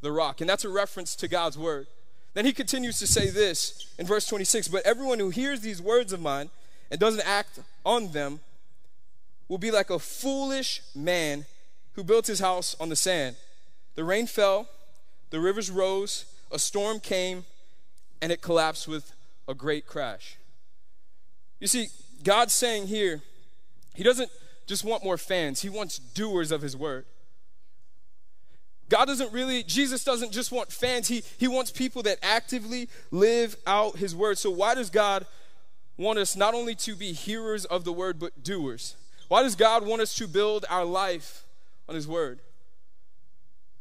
the 0.00 0.12
rock. 0.12 0.40
And 0.40 0.50
that's 0.50 0.64
a 0.64 0.68
reference 0.68 1.14
to 1.16 1.28
God's 1.28 1.56
word. 1.56 1.86
Then 2.34 2.44
he 2.44 2.52
continues 2.52 2.98
to 2.98 3.06
say 3.06 3.28
this 3.28 3.86
in 3.98 4.06
verse 4.06 4.26
26 4.26 4.68
But 4.68 4.84
everyone 4.84 5.18
who 5.18 5.30
hears 5.30 5.60
these 5.60 5.82
words 5.82 6.12
of 6.12 6.20
mine 6.20 6.50
and 6.90 6.98
doesn't 6.98 7.26
act 7.26 7.60
on 7.84 8.12
them 8.12 8.40
will 9.48 9.58
be 9.58 9.70
like 9.70 9.90
a 9.90 9.98
foolish 9.98 10.82
man 10.94 11.44
who 11.94 12.02
built 12.02 12.26
his 12.26 12.40
house 12.40 12.74
on 12.80 12.88
the 12.88 12.96
sand. 12.96 13.36
The 13.94 14.04
rain 14.04 14.26
fell, 14.26 14.68
the 15.30 15.40
rivers 15.40 15.70
rose, 15.70 16.24
a 16.50 16.58
storm 16.58 17.00
came, 17.00 17.44
and 18.22 18.32
it 18.32 18.40
collapsed 18.40 18.88
with 18.88 19.12
a 19.48 19.54
great 19.54 19.86
crash. 19.86 20.38
You 21.60 21.66
see, 21.66 21.88
God's 22.22 22.54
saying 22.54 22.86
here, 22.86 23.20
He 23.94 24.02
doesn't 24.02 24.30
just 24.66 24.84
want 24.84 25.04
more 25.04 25.18
fans, 25.18 25.60
He 25.60 25.68
wants 25.68 25.98
doers 25.98 26.50
of 26.50 26.62
His 26.62 26.76
word. 26.76 27.04
God 28.88 29.06
doesn't 29.06 29.32
really, 29.32 29.62
Jesus 29.62 30.04
doesn't 30.04 30.32
just 30.32 30.52
want 30.52 30.70
fans, 30.70 31.08
he, 31.08 31.22
he 31.38 31.48
wants 31.48 31.70
people 31.70 32.02
that 32.02 32.18
actively 32.22 32.90
live 33.10 33.56
out 33.66 33.96
his 33.96 34.14
word. 34.14 34.36
So, 34.36 34.50
why 34.50 34.74
does 34.74 34.90
God 34.90 35.24
want 35.96 36.18
us 36.18 36.36
not 36.36 36.52
only 36.52 36.74
to 36.74 36.94
be 36.94 37.12
hearers 37.12 37.64
of 37.64 37.84
the 37.84 37.92
word, 37.92 38.18
but 38.18 38.42
doers? 38.42 38.96
Why 39.28 39.42
does 39.42 39.56
God 39.56 39.86
want 39.86 40.02
us 40.02 40.14
to 40.16 40.28
build 40.28 40.66
our 40.68 40.84
life 40.84 41.44
on 41.88 41.94
his 41.94 42.06
word? 42.06 42.40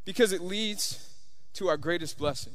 Because 0.06 0.32
it 0.32 0.40
leads 0.40 1.14
to 1.56 1.68
our 1.68 1.76
greatest 1.76 2.18
blessing. 2.18 2.54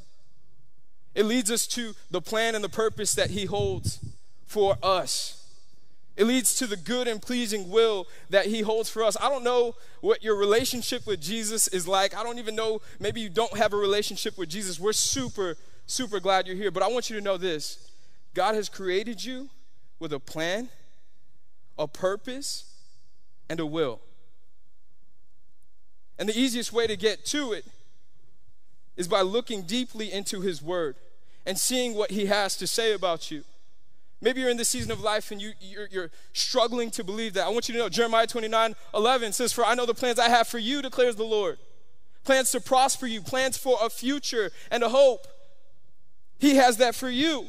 It 1.17 1.25
leads 1.25 1.51
us 1.51 1.67
to 1.69 1.95
the 2.11 2.21
plan 2.21 2.55
and 2.55 2.63
the 2.63 2.69
purpose 2.69 3.15
that 3.15 3.31
he 3.31 3.47
holds 3.47 3.99
for 4.47 4.77
us. 4.83 5.43
It 6.17 6.27
leads 6.27 6.55
to 6.57 6.67
the 6.67 6.77
good 6.77 7.09
and 7.09 7.21
pleasing 7.21 7.69
will 7.69 8.07
that 8.31 8.47
He 8.47 8.63
holds 8.63 8.89
for 8.89 9.03
us. 9.03 9.19
I 9.21 9.29
don't 9.29 9.45
know 9.45 9.75
what 10.01 10.25
your 10.25 10.35
relationship 10.35 11.07
with 11.07 11.21
Jesus 11.21 11.69
is 11.69 11.87
like. 11.87 12.17
I 12.17 12.23
don't 12.23 12.39
even 12.39 12.55
know, 12.55 12.81
maybe 12.99 13.21
you 13.21 13.29
don't 13.29 13.55
have 13.59 13.75
a 13.75 13.77
relationship 13.77 14.39
with 14.39 14.49
Jesus. 14.49 14.81
We're 14.81 14.95
super, 14.95 15.57
super 15.87 16.19
glad 16.19 16.47
you're 16.47 16.57
here. 16.57 16.71
But 16.71 16.83
I 16.83 16.89
want 16.89 17.11
you 17.11 17.17
to 17.17 17.23
know 17.23 17.37
this 17.37 17.91
God 18.33 18.55
has 18.55 18.71
created 18.71 19.23
you 19.23 19.51
with 19.99 20.11
a 20.13 20.19
plan, 20.19 20.71
a 21.79 21.87
purpose, 21.87 22.73
and 23.51 23.61
a 23.61 23.67
will. 23.67 24.01
And 26.19 26.31
the 26.31 26.39
easiest 26.39 26.73
way 26.73 26.87
to 26.87 26.97
get 26.97 27.27
to 27.27 27.53
it 27.53 27.67
is 28.97 29.07
by 29.07 29.21
looking 29.21 29.65
deeply 29.65 30.11
into 30.11 30.41
His 30.41 30.63
Word 30.63 30.97
and 31.47 31.59
seeing 31.59 31.95
what 31.95 32.11
He 32.11 32.27
has 32.27 32.57
to 32.57 32.67
say 32.67 32.93
about 32.93 33.31
you. 33.31 33.45
Maybe 34.21 34.41
you're 34.41 34.51
in 34.51 34.57
this 34.57 34.71
season 34.71 34.91
of 34.91 35.01
life 35.01 35.31
and 35.31 35.41
you, 35.41 35.53
you're, 35.61 35.89
you're, 35.91 36.11
struggling 36.33 36.91
to 36.93 37.05
believe 37.05 37.35
that. 37.35 37.47
I 37.47 37.51
want 37.51 37.69
you 37.69 37.75
to 37.75 37.79
know 37.81 37.89
Jeremiah 37.89 38.27
29 38.27 38.75
11 38.95 39.33
says, 39.33 39.53
For 39.53 39.65
I 39.65 39.75
know 39.75 39.87
the 39.87 39.95
plans 39.95 40.19
I 40.19 40.29
have 40.29 40.49
for 40.49 40.59
you, 40.59 40.83
declares 40.83 41.17
the 41.17 41.25
Lord. 41.25 41.59
Plans 42.25 42.51
to 42.53 42.61
prosper 42.61 43.07
you, 43.07 43.21
plans 43.21 43.57
for 43.57 43.79
a 43.81 43.89
future 43.89 44.51
and 44.71 44.83
a 44.83 44.89
hope. 44.89 45.27
He 46.39 46.57
has 46.57 46.79
that 46.79 46.95
for 46.95 47.09
you. 47.09 47.47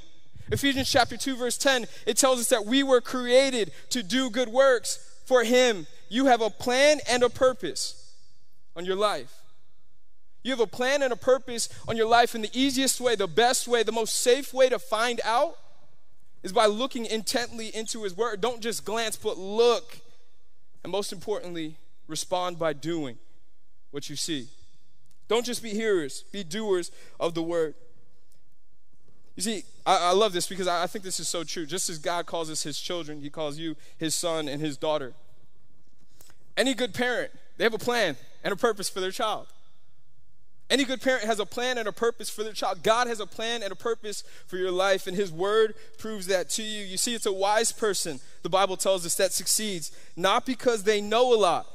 Ephesians 0.51 0.89
chapter 0.89 1.17
2, 1.17 1.35
verse 1.35 1.57
10, 1.57 1.87
it 2.05 2.15
tells 2.17 2.39
us 2.39 2.49
that 2.49 2.65
we 2.65 2.83
were 2.83 3.01
created 3.01 3.71
to 3.89 4.03
do 4.03 4.29
good 4.29 4.49
works 4.49 4.99
for 5.25 5.43
Him. 5.43 5.87
You 6.09 6.27
have 6.27 6.41
a 6.41 6.49
plan 6.49 6.99
and 7.09 7.23
a 7.23 7.29
purpose 7.29 8.13
on 8.75 8.85
your 8.85 8.95
life. 8.95 9.33
You 10.47 10.53
have 10.53 10.61
a 10.61 10.65
plan 10.65 11.01
and 11.01 11.11
a 11.11 11.17
purpose 11.17 11.67
on 11.89 11.97
your 11.97 12.07
life, 12.07 12.33
and 12.33 12.41
the 12.41 12.57
easiest 12.57 13.01
way, 13.01 13.15
the 13.15 13.27
best 13.27 13.67
way, 13.67 13.83
the 13.83 13.91
most 13.91 14.15
safe 14.21 14.53
way 14.53 14.69
to 14.69 14.79
find 14.79 15.19
out 15.25 15.57
is 16.41 16.53
by 16.53 16.67
looking 16.67 17.05
intently 17.05 17.67
into 17.75 18.03
His 18.03 18.15
Word. 18.15 18.39
Don't 18.39 18.61
just 18.61 18.85
glance, 18.85 19.17
but 19.17 19.37
look. 19.37 19.99
And 20.83 20.91
most 20.91 21.11
importantly, 21.11 21.75
respond 22.07 22.57
by 22.57 22.71
doing 22.71 23.17
what 23.91 24.09
you 24.09 24.15
see. 24.15 24.47
Don't 25.27 25.45
just 25.45 25.61
be 25.61 25.71
hearers, 25.71 26.23
be 26.31 26.45
doers 26.45 26.93
of 27.19 27.33
the 27.33 27.43
Word. 27.43 27.75
You 29.35 29.43
see, 29.43 29.63
I, 29.85 29.97
I 29.97 30.11
love 30.13 30.31
this 30.31 30.47
because 30.47 30.67
I, 30.69 30.83
I 30.83 30.87
think 30.87 31.03
this 31.03 31.19
is 31.19 31.27
so 31.27 31.43
true. 31.43 31.65
Just 31.65 31.89
as 31.89 31.97
God 31.97 32.25
calls 32.25 32.49
us 32.49 32.63
His 32.63 32.79
children, 32.79 33.19
He 33.19 33.29
calls 33.29 33.57
you 33.57 33.75
His 33.97 34.15
son 34.15 34.47
and 34.47 34.61
His 34.61 34.77
daughter. 34.77 35.13
Any 36.55 36.73
good 36.73 36.93
parent, 36.93 37.31
they 37.57 37.65
have 37.65 37.73
a 37.73 37.77
plan 37.77 38.15
and 38.45 38.53
a 38.53 38.55
purpose 38.55 38.87
for 38.87 39.01
their 39.01 39.11
child. 39.11 39.47
Any 40.69 40.83
good 40.83 41.01
parent 41.01 41.23
has 41.23 41.39
a 41.39 41.45
plan 41.45 41.77
and 41.77 41.87
a 41.87 41.93
purpose 41.93 42.29
for 42.29 42.43
their 42.43 42.51
child. 42.51 42.83
God 42.83 43.07
has 43.07 43.21
a 43.21 43.25
plan 43.25 43.63
and 43.63 43.71
a 43.71 43.75
purpose 43.75 44.23
for 44.47 44.57
your 44.57 44.71
life, 44.71 45.07
and 45.07 45.15
His 45.15 45.31
Word 45.31 45.75
proves 45.97 46.27
that 46.27 46.49
to 46.51 46.63
you. 46.63 46.83
You 46.83 46.97
see, 46.97 47.15
it's 47.15 47.25
a 47.25 47.31
wise 47.31 47.71
person, 47.71 48.19
the 48.43 48.49
Bible 48.49 48.75
tells 48.75 49.05
us, 49.05 49.15
that 49.15 49.31
succeeds, 49.31 49.91
not 50.17 50.45
because 50.45 50.83
they 50.83 50.99
know 50.99 51.33
a 51.33 51.37
lot, 51.37 51.67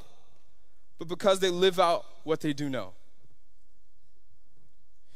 but 0.99 1.09
because 1.09 1.41
they 1.41 1.49
live 1.49 1.81
out 1.81 2.05
what 2.25 2.41
they 2.43 2.53
do 2.53 2.69
know. 2.69 2.93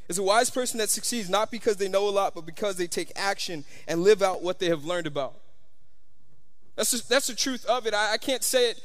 It's 0.08 0.18
a 0.18 0.22
wise 0.22 0.50
person 0.50 0.78
that 0.78 0.88
succeeds 0.88 1.28
not 1.28 1.50
because 1.50 1.76
they 1.76 1.88
know 1.88 2.08
a 2.08 2.10
lot, 2.10 2.34
but 2.34 2.46
because 2.46 2.76
they 2.76 2.86
take 2.86 3.12
action 3.14 3.64
and 3.86 4.02
live 4.02 4.22
out 4.22 4.42
what 4.42 4.58
they 4.58 4.68
have 4.68 4.84
learned 4.84 5.06
about. 5.06 5.34
That's, 6.76 6.92
just, 6.92 7.08
that's 7.08 7.26
the 7.26 7.34
truth 7.34 7.66
of 7.66 7.86
it. 7.86 7.92
I, 7.92 8.14
I 8.14 8.18
can't 8.18 8.44
say 8.44 8.70
it 8.70 8.80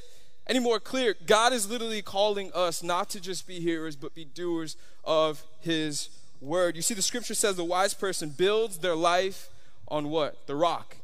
any 0.48 0.60
more 0.60 0.80
clear. 0.80 1.16
God 1.26 1.54
is 1.54 1.70
literally 1.70 2.02
calling 2.02 2.52
us 2.54 2.84
not 2.84 3.10
to 3.12 3.22
just 3.22 3.48
be 3.48 3.60
hearers, 3.60 3.96
but 3.96 4.14
be 4.16 4.26
doers 4.26 4.76
of 5.04 5.44
His 5.60 6.10
word. 6.40 6.76
You 6.76 6.82
see, 6.82 6.94
the 6.94 7.02
scripture 7.02 7.36
says 7.36 7.56
the 7.56 7.64
wise 7.64 7.94
person 7.94 8.30
builds 8.30 8.80
their 8.80 8.96
life 8.96 9.50
on 9.88 10.10
what? 10.10 10.48
The 10.48 10.56
rock. 10.56 10.98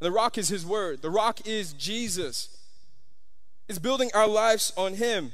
And 0.00 0.06
the 0.06 0.12
rock 0.12 0.36
is 0.36 0.48
His 0.48 0.66
word, 0.66 1.02
the 1.02 1.10
rock 1.10 1.46
is 1.46 1.72
Jesus. 1.72 2.56
It's 3.68 3.78
building 3.78 4.10
our 4.12 4.28
lives 4.28 4.72
on 4.76 4.94
Him. 4.94 5.32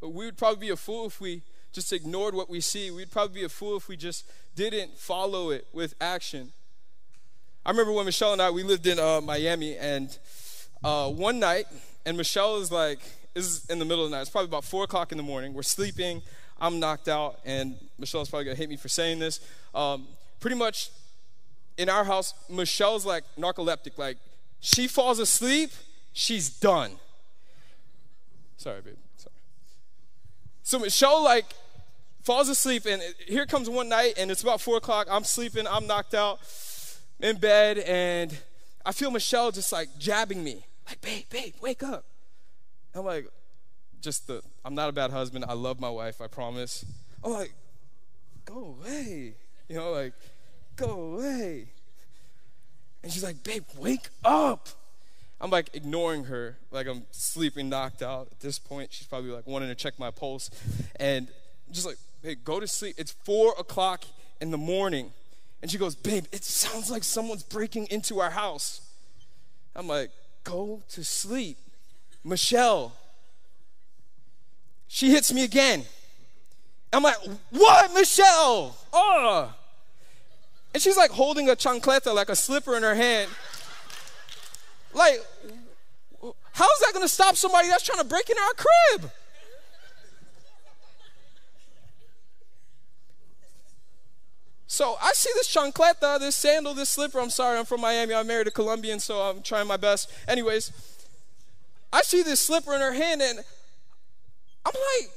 But 0.00 0.10
we 0.10 0.24
would 0.24 0.38
probably 0.38 0.66
be 0.66 0.70
a 0.70 0.76
fool 0.76 1.06
if 1.06 1.20
we 1.20 1.42
just 1.72 1.92
ignored 1.92 2.34
what 2.34 2.50
we 2.50 2.60
see. 2.60 2.90
We'd 2.90 3.10
probably 3.10 3.40
be 3.40 3.44
a 3.44 3.48
fool 3.48 3.76
if 3.76 3.88
we 3.88 3.96
just 3.96 4.24
didn't 4.54 4.98
follow 4.98 5.50
it 5.50 5.66
with 5.72 5.94
action. 6.00 6.52
I 7.64 7.70
remember 7.70 7.92
when 7.92 8.06
Michelle 8.06 8.32
and 8.32 8.42
I 8.42 8.50
we 8.50 8.62
lived 8.62 8.86
in 8.86 8.98
uh, 8.98 9.20
Miami, 9.20 9.76
and 9.76 10.16
uh, 10.82 11.08
one 11.08 11.38
night, 11.38 11.66
and 12.04 12.16
Michelle 12.16 12.56
is 12.58 12.70
like, 12.72 13.00
is 13.34 13.64
in 13.66 13.78
the 13.78 13.84
middle 13.84 14.04
of 14.04 14.10
the 14.10 14.16
night. 14.16 14.22
It's 14.22 14.30
probably 14.30 14.48
about 14.48 14.64
four 14.64 14.84
o'clock 14.84 15.12
in 15.12 15.18
the 15.18 15.24
morning. 15.24 15.54
We're 15.54 15.62
sleeping. 15.62 16.22
I'm 16.60 16.78
knocked 16.78 17.08
out, 17.08 17.40
and 17.44 17.76
Michelle's 17.98 18.30
probably 18.30 18.44
gonna 18.44 18.56
hate 18.56 18.68
me 18.68 18.76
for 18.76 18.88
saying 18.88 19.18
this. 19.18 19.40
Um, 19.74 20.06
pretty 20.38 20.56
much, 20.56 20.90
in 21.76 21.88
our 21.88 22.04
house, 22.04 22.34
Michelle's 22.48 23.04
like 23.04 23.24
narcoleptic. 23.38 23.98
Like, 23.98 24.18
she 24.60 24.86
falls 24.86 25.18
asleep, 25.18 25.70
she's 26.12 26.48
done. 26.48 26.92
Sorry, 28.56 28.80
babe. 28.80 28.94
Sorry. 29.16 29.32
So 30.62 30.78
Michelle 30.78 31.24
like 31.24 31.46
falls 32.22 32.48
asleep, 32.48 32.86
and 32.86 33.02
here 33.26 33.46
comes 33.46 33.68
one 33.68 33.88
night, 33.88 34.14
and 34.16 34.30
it's 34.30 34.42
about 34.42 34.60
four 34.60 34.76
o'clock. 34.76 35.08
I'm 35.10 35.24
sleeping, 35.24 35.66
I'm 35.66 35.88
knocked 35.88 36.14
out 36.14 36.38
in 37.18 37.38
bed, 37.38 37.78
and 37.78 38.36
I 38.86 38.92
feel 38.92 39.10
Michelle 39.10 39.50
just 39.50 39.72
like 39.72 39.88
jabbing 39.98 40.44
me, 40.44 40.64
like, 40.88 41.00
babe, 41.00 41.24
babe, 41.30 41.54
wake 41.60 41.82
up. 41.82 42.04
I'm 42.94 43.04
like, 43.04 43.28
just 44.00 44.26
the, 44.26 44.42
I'm 44.64 44.74
not 44.74 44.88
a 44.88 44.92
bad 44.92 45.10
husband. 45.10 45.44
I 45.48 45.54
love 45.54 45.80
my 45.80 45.90
wife, 45.90 46.20
I 46.20 46.26
promise. 46.26 46.84
I'm 47.24 47.32
like, 47.32 47.52
go 48.44 48.76
away. 48.80 49.34
You 49.68 49.76
know, 49.76 49.92
like, 49.92 50.12
go 50.76 51.14
away. 51.14 51.68
And 53.02 53.12
she's 53.12 53.24
like, 53.24 53.42
babe, 53.42 53.64
wake 53.78 54.08
up. 54.24 54.68
I'm 55.40 55.50
like 55.50 55.70
ignoring 55.74 56.24
her, 56.24 56.56
like 56.70 56.86
I'm 56.86 57.02
sleeping, 57.10 57.68
knocked 57.68 58.00
out. 58.00 58.28
At 58.30 58.40
this 58.40 58.60
point, 58.60 58.92
she's 58.92 59.08
probably 59.08 59.30
like 59.30 59.46
wanting 59.46 59.68
to 59.68 59.74
check 59.74 59.98
my 59.98 60.10
pulse. 60.10 60.50
And 60.96 61.28
just 61.72 61.84
like, 61.84 61.96
hey, 62.22 62.36
go 62.36 62.60
to 62.60 62.68
sleep. 62.68 62.94
It's 62.96 63.10
four 63.10 63.54
o'clock 63.58 64.04
in 64.40 64.52
the 64.52 64.58
morning. 64.58 65.12
And 65.62 65.70
she 65.70 65.78
goes, 65.78 65.94
Babe, 65.94 66.24
it 66.32 66.44
sounds 66.44 66.90
like 66.90 67.04
someone's 67.04 67.44
breaking 67.44 67.86
into 67.90 68.20
our 68.20 68.30
house. 68.30 68.82
I'm 69.74 69.86
like, 69.86 70.10
Go 70.44 70.82
to 70.90 71.04
sleep. 71.04 71.58
Michelle. 72.24 72.92
She 74.88 75.10
hits 75.10 75.32
me 75.32 75.44
again. 75.44 75.84
I'm 76.92 77.02
like, 77.02 77.16
What, 77.50 77.94
Michelle? 77.94 78.76
Oh. 78.92 79.54
And 80.74 80.82
she's 80.82 80.96
like 80.96 81.10
holding 81.10 81.48
a 81.48 81.56
chancleta, 81.56 82.14
like 82.14 82.28
a 82.28 82.36
slipper 82.36 82.76
in 82.76 82.82
her 82.82 82.94
hand. 82.94 83.30
Like, 84.94 85.20
how's 86.52 86.78
that 86.80 86.90
gonna 86.92 87.08
stop 87.08 87.36
somebody 87.36 87.68
that's 87.68 87.82
trying 87.82 87.98
to 88.00 88.04
break 88.04 88.28
into 88.28 88.42
our 88.42 88.54
crib? 88.54 89.10
So 94.72 94.96
I 95.02 95.12
see 95.12 95.28
this 95.34 95.54
chancleta, 95.54 96.18
this 96.18 96.34
sandal, 96.34 96.72
this 96.72 96.88
slipper. 96.88 97.20
I'm 97.20 97.28
sorry, 97.28 97.58
I'm 97.58 97.66
from 97.66 97.82
Miami. 97.82 98.14
I'm 98.14 98.26
married 98.26 98.46
a 98.46 98.50
Colombian, 98.50 99.00
so 99.00 99.20
I'm 99.20 99.42
trying 99.42 99.66
my 99.66 99.76
best. 99.76 100.10
Anyways, 100.26 100.72
I 101.92 102.00
see 102.00 102.22
this 102.22 102.40
slipper 102.40 102.72
in 102.72 102.80
her 102.80 102.94
hand, 102.94 103.20
and 103.20 103.40
I'm 104.64 104.72
like, 104.72 105.10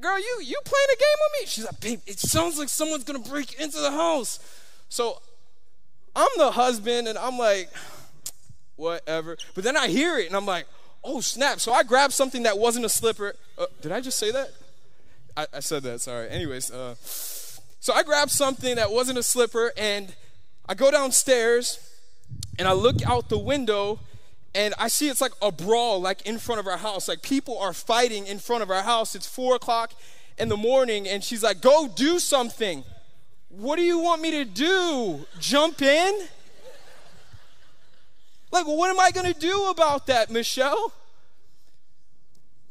girl, 0.00 0.18
you 0.18 0.40
you 0.42 0.56
playing 0.64 0.86
a 0.94 0.96
game 0.96 1.18
with 1.20 1.40
me? 1.42 1.46
She's 1.46 1.66
like, 1.66 1.78
babe, 1.78 2.00
it 2.06 2.18
sounds 2.18 2.58
like 2.58 2.70
someone's 2.70 3.04
gonna 3.04 3.18
break 3.18 3.60
into 3.60 3.78
the 3.80 3.90
house. 3.90 4.38
So 4.88 5.20
I'm 6.16 6.30
the 6.38 6.52
husband, 6.52 7.06
and 7.06 7.18
I'm 7.18 7.36
like, 7.36 7.68
whatever. 8.76 9.36
But 9.54 9.64
then 9.64 9.76
I 9.76 9.88
hear 9.88 10.16
it, 10.16 10.28
and 10.28 10.34
I'm 10.34 10.46
like, 10.46 10.64
oh 11.04 11.20
snap! 11.20 11.60
So 11.60 11.70
I 11.70 11.82
grab 11.82 12.12
something 12.12 12.44
that 12.44 12.56
wasn't 12.56 12.86
a 12.86 12.88
slipper. 12.88 13.34
Uh, 13.58 13.66
did 13.82 13.92
I 13.92 14.00
just 14.00 14.18
say 14.18 14.30
that? 14.30 14.52
I, 15.36 15.46
I 15.52 15.60
said 15.60 15.82
that. 15.82 16.00
Sorry. 16.00 16.30
Anyways. 16.30 16.70
Uh, 16.70 16.94
so 17.86 17.92
I 17.92 18.02
grabbed 18.02 18.32
something 18.32 18.74
that 18.74 18.90
wasn't 18.90 19.16
a 19.16 19.22
slipper 19.22 19.72
and 19.76 20.12
I 20.68 20.74
go 20.74 20.90
downstairs 20.90 21.78
and 22.58 22.66
I 22.66 22.72
look 22.72 22.96
out 23.06 23.28
the 23.28 23.38
window 23.38 24.00
and 24.56 24.74
I 24.76 24.88
see 24.88 25.08
it's 25.08 25.20
like 25.20 25.30
a 25.40 25.52
brawl 25.52 26.00
like 26.00 26.26
in 26.26 26.38
front 26.38 26.58
of 26.58 26.66
our 26.66 26.78
house. 26.78 27.06
Like 27.06 27.22
people 27.22 27.56
are 27.60 27.72
fighting 27.72 28.26
in 28.26 28.40
front 28.40 28.64
of 28.64 28.72
our 28.72 28.82
house. 28.82 29.14
It's 29.14 29.28
four 29.28 29.54
o'clock 29.54 29.92
in 30.36 30.48
the 30.48 30.56
morning 30.56 31.06
and 31.06 31.22
she's 31.22 31.44
like, 31.44 31.60
go 31.60 31.86
do 31.86 32.18
something. 32.18 32.82
What 33.50 33.76
do 33.76 33.82
you 33.82 34.00
want 34.00 34.20
me 34.20 34.32
to 34.32 34.44
do? 34.44 35.24
Jump 35.38 35.80
in? 35.80 36.26
Like, 38.50 38.66
what 38.66 38.90
am 38.90 38.98
I 38.98 39.12
to 39.32 39.38
do 39.38 39.68
about 39.70 40.08
that, 40.08 40.28
Michelle? 40.28 40.92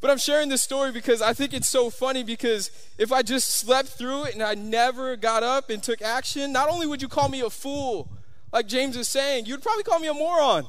But 0.05 0.11
I'm 0.11 0.19
sharing 0.19 0.49
this 0.49 0.61
story 0.61 0.91
because 0.91 1.19
I 1.19 1.33
think 1.33 1.51
it's 1.51 1.67
so 1.67 1.89
funny 1.89 2.21
because 2.21 2.69
if 2.99 3.11
I 3.11 3.23
just 3.23 3.49
slept 3.49 3.87
through 3.87 4.25
it 4.25 4.35
and 4.35 4.43
I 4.43 4.53
never 4.53 5.15
got 5.15 5.41
up 5.41 5.71
and 5.71 5.81
took 5.81 5.99
action, 6.03 6.51
not 6.51 6.69
only 6.69 6.85
would 6.85 7.01
you 7.01 7.07
call 7.07 7.27
me 7.27 7.41
a 7.41 7.49
fool, 7.49 8.07
like 8.53 8.67
James 8.67 8.95
is 8.97 9.07
saying, 9.07 9.47
you'd 9.47 9.63
probably 9.63 9.81
call 9.81 9.97
me 9.97 10.07
a 10.07 10.13
moron. 10.13 10.67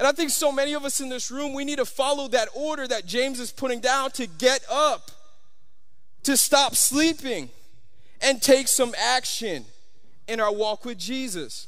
And 0.00 0.08
I 0.08 0.10
think 0.10 0.30
so 0.30 0.50
many 0.50 0.72
of 0.72 0.84
us 0.84 1.00
in 1.00 1.08
this 1.10 1.30
room, 1.30 1.54
we 1.54 1.64
need 1.64 1.78
to 1.78 1.84
follow 1.84 2.26
that 2.26 2.48
order 2.56 2.88
that 2.88 3.06
James 3.06 3.38
is 3.38 3.52
putting 3.52 3.78
down 3.78 4.10
to 4.10 4.26
get 4.26 4.64
up, 4.68 5.12
to 6.24 6.36
stop 6.36 6.74
sleeping, 6.74 7.50
and 8.20 8.42
take 8.42 8.66
some 8.66 8.96
action 8.98 9.64
in 10.26 10.40
our 10.40 10.52
walk 10.52 10.84
with 10.84 10.98
Jesus. 10.98 11.67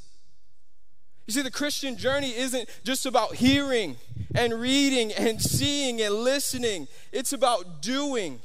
You 1.31 1.35
see, 1.35 1.43
the 1.43 1.51
Christian 1.53 1.97
journey 1.97 2.35
isn't 2.35 2.69
just 2.83 3.07
about 3.07 3.37
hearing 3.37 3.97
and 4.35 4.53
reading 4.53 5.13
and 5.13 5.41
seeing 5.41 6.03
and 6.03 6.13
listening. 6.13 6.89
It's 7.13 7.33
about 7.33 7.81
doing 7.81 8.41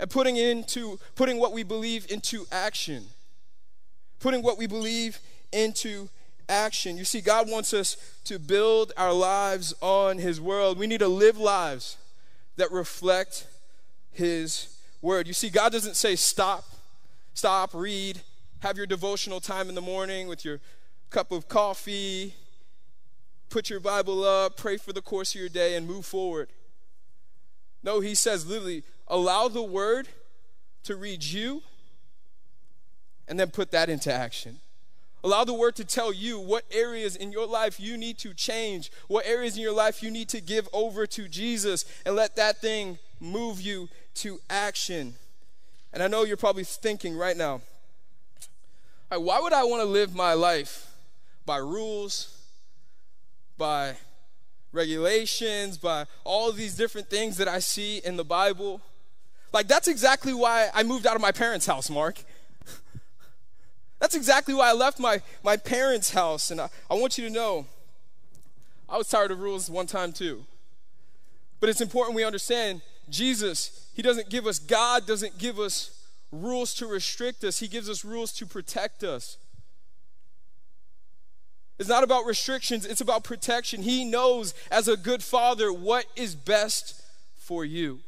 and 0.00 0.10
putting 0.10 0.36
into 0.36 0.98
putting 1.14 1.38
what 1.38 1.52
we 1.52 1.62
believe 1.62 2.10
into 2.10 2.48
action. 2.50 3.04
Putting 4.18 4.42
what 4.42 4.58
we 4.58 4.66
believe 4.66 5.20
into 5.52 6.08
action. 6.48 6.96
You 6.96 7.04
see, 7.04 7.20
God 7.20 7.48
wants 7.48 7.72
us 7.72 7.96
to 8.24 8.40
build 8.40 8.92
our 8.96 9.12
lives 9.12 9.72
on 9.80 10.18
His 10.18 10.40
world. 10.40 10.80
We 10.80 10.88
need 10.88 10.98
to 10.98 11.06
live 11.06 11.38
lives 11.38 11.96
that 12.56 12.72
reflect 12.72 13.46
His 14.10 14.76
word. 15.00 15.28
You 15.28 15.32
see, 15.32 15.48
God 15.48 15.70
doesn't 15.70 15.94
say 15.94 16.16
stop, 16.16 16.64
stop, 17.34 17.72
read, 17.72 18.20
have 18.62 18.76
your 18.76 18.86
devotional 18.86 19.38
time 19.38 19.68
in 19.68 19.76
the 19.76 19.80
morning 19.80 20.26
with 20.26 20.44
your 20.44 20.58
cup 21.10 21.32
of 21.32 21.48
coffee, 21.48 22.34
put 23.48 23.70
your 23.70 23.80
Bible 23.80 24.24
up, 24.24 24.56
pray 24.56 24.76
for 24.76 24.92
the 24.92 25.02
course 25.02 25.34
of 25.34 25.40
your 25.40 25.48
day, 25.48 25.74
and 25.74 25.86
move 25.86 26.04
forward. 26.04 26.48
No, 27.82 28.00
he 28.00 28.14
says 28.14 28.46
literally, 28.46 28.82
allow 29.06 29.48
the 29.48 29.62
word 29.62 30.08
to 30.84 30.96
read 30.96 31.22
you 31.22 31.62
and 33.26 33.38
then 33.38 33.50
put 33.50 33.70
that 33.70 33.88
into 33.88 34.12
action. 34.12 34.58
Allow 35.24 35.44
the 35.44 35.54
word 35.54 35.74
to 35.76 35.84
tell 35.84 36.12
you 36.12 36.38
what 36.38 36.64
areas 36.70 37.16
in 37.16 37.32
your 37.32 37.46
life 37.46 37.80
you 37.80 37.96
need 37.96 38.18
to 38.18 38.32
change, 38.32 38.90
what 39.08 39.26
areas 39.26 39.56
in 39.56 39.62
your 39.62 39.72
life 39.72 40.02
you 40.02 40.10
need 40.10 40.28
to 40.28 40.40
give 40.40 40.68
over 40.72 41.06
to 41.06 41.28
Jesus, 41.28 41.84
and 42.06 42.14
let 42.14 42.36
that 42.36 42.60
thing 42.60 42.98
move 43.20 43.60
you 43.60 43.88
to 44.14 44.38
action. 44.48 45.14
And 45.92 46.02
I 46.02 46.06
know 46.06 46.24
you're 46.24 46.36
probably 46.36 46.64
thinking 46.64 47.16
right 47.16 47.36
now, 47.36 47.62
why 49.10 49.40
would 49.40 49.52
I 49.52 49.64
want 49.64 49.82
to 49.82 49.88
live 49.88 50.14
my 50.14 50.34
life 50.34 50.86
by 51.48 51.56
rules, 51.56 52.36
by 53.56 53.96
regulations, 54.70 55.78
by 55.78 56.04
all 56.22 56.52
these 56.52 56.76
different 56.76 57.08
things 57.08 57.38
that 57.38 57.48
I 57.48 57.58
see 57.58 58.02
in 58.04 58.18
the 58.18 58.24
Bible? 58.24 58.82
Like, 59.50 59.66
that's 59.66 59.88
exactly 59.88 60.34
why 60.34 60.68
I 60.74 60.82
moved 60.82 61.06
out 61.06 61.16
of 61.16 61.22
my 61.22 61.32
parents' 61.32 61.64
house, 61.64 61.88
Mark. 61.88 62.22
that's 63.98 64.14
exactly 64.14 64.52
why 64.52 64.68
I 64.68 64.74
left 64.74 65.00
my, 65.00 65.22
my 65.42 65.56
parents' 65.56 66.10
house. 66.10 66.50
And 66.50 66.60
I, 66.60 66.68
I 66.90 66.94
want 66.96 67.16
you 67.16 67.26
to 67.26 67.32
know, 67.32 67.64
I 68.86 68.98
was 68.98 69.08
tired 69.08 69.30
of 69.30 69.40
rules 69.40 69.70
one 69.70 69.86
time 69.86 70.12
too. 70.12 70.44
But 71.60 71.70
it's 71.70 71.80
important 71.80 72.14
we 72.14 72.24
understand 72.24 72.82
Jesus, 73.08 73.88
He 73.94 74.02
doesn't 74.02 74.28
give 74.28 74.46
us, 74.46 74.58
God 74.58 75.06
doesn't 75.06 75.38
give 75.38 75.58
us 75.58 75.98
rules 76.30 76.74
to 76.74 76.86
restrict 76.86 77.42
us, 77.42 77.58
He 77.58 77.68
gives 77.68 77.88
us 77.88 78.04
rules 78.04 78.34
to 78.34 78.44
protect 78.44 79.02
us. 79.02 79.38
It's 81.78 81.88
not 81.88 82.02
about 82.02 82.26
restrictions, 82.26 82.84
it's 82.84 83.00
about 83.00 83.22
protection. 83.22 83.82
He 83.82 84.04
knows, 84.04 84.52
as 84.70 84.88
a 84.88 84.96
good 84.96 85.22
father, 85.22 85.72
what 85.72 86.06
is 86.16 86.34
best 86.34 87.02
for 87.36 87.64
you. 87.64 88.00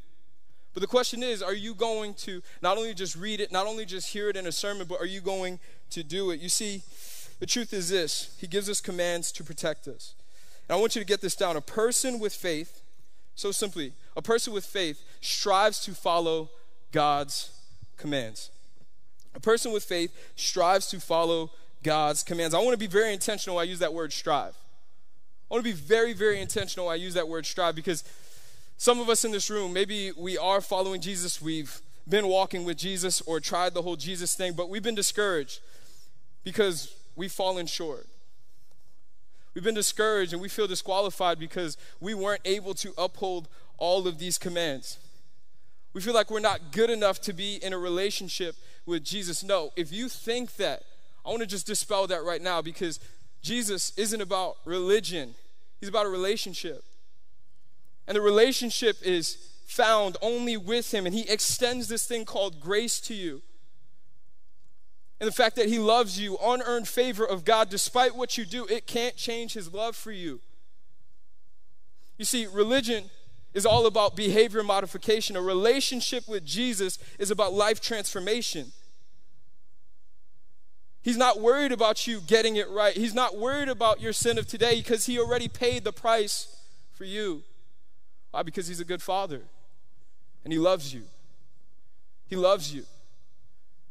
But 0.75 0.81
the 0.81 0.87
question 0.87 1.23
is 1.23 1.43
are 1.43 1.55
you 1.55 1.75
going 1.75 2.15
to 2.15 2.43
not 2.63 2.77
only 2.77 2.95
just 2.95 3.17
read 3.17 3.41
it, 3.41 3.53
not 3.53 3.67
only 3.67 3.85
just 3.85 4.13
hear 4.13 4.29
it 4.29 4.37
in 4.37 4.47
a 4.47 4.53
sermon, 4.53 4.87
but 4.89 5.01
are 5.01 5.07
you 5.07 5.21
going 5.21 5.59
to 5.91 6.03
do 6.03 6.31
it? 6.31 6.41
You 6.41 6.49
see, 6.49 6.83
the 7.39 7.47
truth 7.47 7.73
is 7.73 7.89
this 7.89 8.37
He 8.41 8.47
gives 8.47 8.69
us 8.69 8.81
commands 8.81 9.33
to 9.33 9.45
protect 9.45 9.89
us. 9.89 10.15
And 10.69 10.77
I 10.77 10.81
want 10.81 10.95
you 10.95 11.01
to 11.01 11.07
get 11.07 11.21
this 11.21 11.35
down. 11.35 11.57
A 11.57 11.61
person 11.61 12.21
with 12.21 12.35
faith, 12.35 12.83
so 13.35 13.51
simply, 13.51 13.93
a 14.17 14.23
person 14.23 14.53
with 14.53 14.65
faith 14.65 15.03
strives 15.21 15.81
to 15.85 15.93
follow 15.93 16.51
God's 16.93 17.53
commands. 17.97 18.51
A 19.35 19.41
person 19.41 19.73
with 19.73 19.85
faith 19.85 20.13
strives 20.37 20.89
to 20.89 21.01
follow 21.01 21.51
God's 21.83 22.23
commands. 22.23 22.55
I 22.55 22.59
want 22.59 22.73
to 22.73 22.79
be 22.79 22.87
very 22.87 23.13
intentional 23.13 23.59
I 23.59 23.65
use 23.65 23.79
that 23.79 23.95
word 23.95 24.13
strive. 24.13 24.55
I 25.51 25.55
want 25.55 25.65
to 25.65 25.71
be 25.71 25.77
very, 25.77 26.13
very 26.13 26.41
intentional 26.41 26.89
I 26.89 26.95
use 26.95 27.15
that 27.15 27.29
word 27.29 27.47
strive 27.47 27.75
because 27.75 28.05
some 28.77 29.01
of 29.01 29.09
us 29.09 29.25
in 29.25 29.31
this 29.33 29.51
room, 29.51 29.73
maybe 29.73 30.13
we 30.17 30.39
are 30.39 30.61
following 30.61 31.01
Jesus, 31.01 31.43
we've 31.43 31.81
been 32.09 32.29
walking 32.29 32.65
with 32.65 32.79
Jesus 32.79 33.21
or 33.23 33.41
tried 33.41 33.75
the 33.75 33.83
whole 33.83 33.97
Jesus 33.97 34.35
thing, 34.35 34.55
but 34.55 34.69
we've 34.69 34.83
been 34.83 34.95
discouraged 34.95 35.61
because 36.45 36.95
we've 37.17 37.33
fallen 37.33 37.67
short. 37.67 38.07
We've 39.55 39.65
been 39.65 39.75
discouraged 39.75 40.33
and 40.33 40.41
we 40.41 40.49
feel 40.49 40.67
disqualified 40.67 41.39
because 41.39 41.77
we 42.01 42.15
weren't 42.15 42.43
able 42.45 42.75
to 42.75 42.95
uphold 42.97 43.49
all 43.79 44.07
of 44.07 44.19
these 44.19 44.39
commands. 44.39 44.99
We 45.93 46.01
feel 46.01 46.15
like 46.15 46.31
we're 46.31 46.41
not 46.41 46.73
good 46.73 46.89
enough 46.89 47.21
to 47.23 47.33
be 47.33 47.57
in 47.57 47.73
a 47.73 47.79
relationship 47.79 48.55
with 48.87 49.05
Jesus. 49.05 49.43
No, 49.43 49.73
if 49.77 49.93
you 49.93 50.09
think 50.09 50.57
that, 50.57 50.85
I 51.25 51.31
want 51.31 51.41
to 51.41 51.47
just 51.47 51.67
dispel 51.67 52.07
that 52.07 52.25
right 52.25 52.41
now 52.41 52.63
because 52.63 52.99
Jesus 53.43 53.93
isn't 53.97 54.21
about 54.21 54.57
religion, 54.65 55.35
He's 55.81 55.89
about 55.89 56.07
a 56.07 56.11
relationship. 56.11 56.85
And 58.07 58.17
the 58.17 58.21
relationship 58.21 58.97
is 59.03 59.37
found 59.67 60.17
only 60.21 60.57
with 60.57 60.93
Him, 60.93 61.07
and 61.07 61.15
He 61.15 61.29
extends 61.29 61.89
this 61.89 62.07
thing 62.07 62.25
called 62.25 62.61
grace 62.61 63.01
to 63.03 63.15
you. 63.15 63.43
And 65.21 65.29
the 65.29 65.33
fact 65.33 65.57
that 65.57 65.69
He 65.69 65.79
loves 65.79 66.19
you, 66.19 66.39
unearned 66.43 66.89
favor 66.89 67.25
of 67.25 67.45
God, 67.45 67.71
despite 67.71 68.17
what 68.17 68.37
you 68.37 68.45
do, 68.45 68.67
it 68.67 68.87
can't 68.87 69.17
change 69.17 69.55
His 69.55 69.73
love 69.73 69.95
for 69.95 70.13
you. 70.13 70.41
You 72.19 72.25
see, 72.25 72.47
religion 72.47 73.05
is 73.55 73.65
all 73.65 73.87
about 73.87 74.17
behavior 74.17 74.63
modification. 74.63 75.37
A 75.37 75.43
relationship 75.43 76.29
with 76.29 76.45
Jesus 76.45 76.99
is 77.19 77.31
about 77.31 77.53
life 77.53 77.81
transformation. 77.81 78.73
He's 81.03 81.17
not 81.17 81.41
worried 81.41 81.73
about 81.73 82.07
you 82.07 82.21
getting 82.21 82.57
it 82.57 82.69
right. 82.69 82.95
He's 82.95 83.15
not 83.15 83.37
worried 83.37 83.69
about 83.69 84.01
your 84.01 84.13
sin 84.13 84.39
of 84.39 84.47
today 84.47 84.77
because 84.77 85.07
he 85.07 85.19
already 85.19 85.49
paid 85.49 85.85
the 85.85 85.93
price 85.93 86.57
for 86.93 87.05
you. 87.05 87.43
Why? 88.31 88.43
Because 88.43 88.67
he's 88.69 88.81
a 88.81 88.85
good 88.85 89.03
father 89.03 89.43
and 90.45 90.53
he 90.53 90.59
loves 90.59 90.93
you. 90.93 91.03
He 92.27 92.37
loves 92.37 92.75
you. 92.75 92.85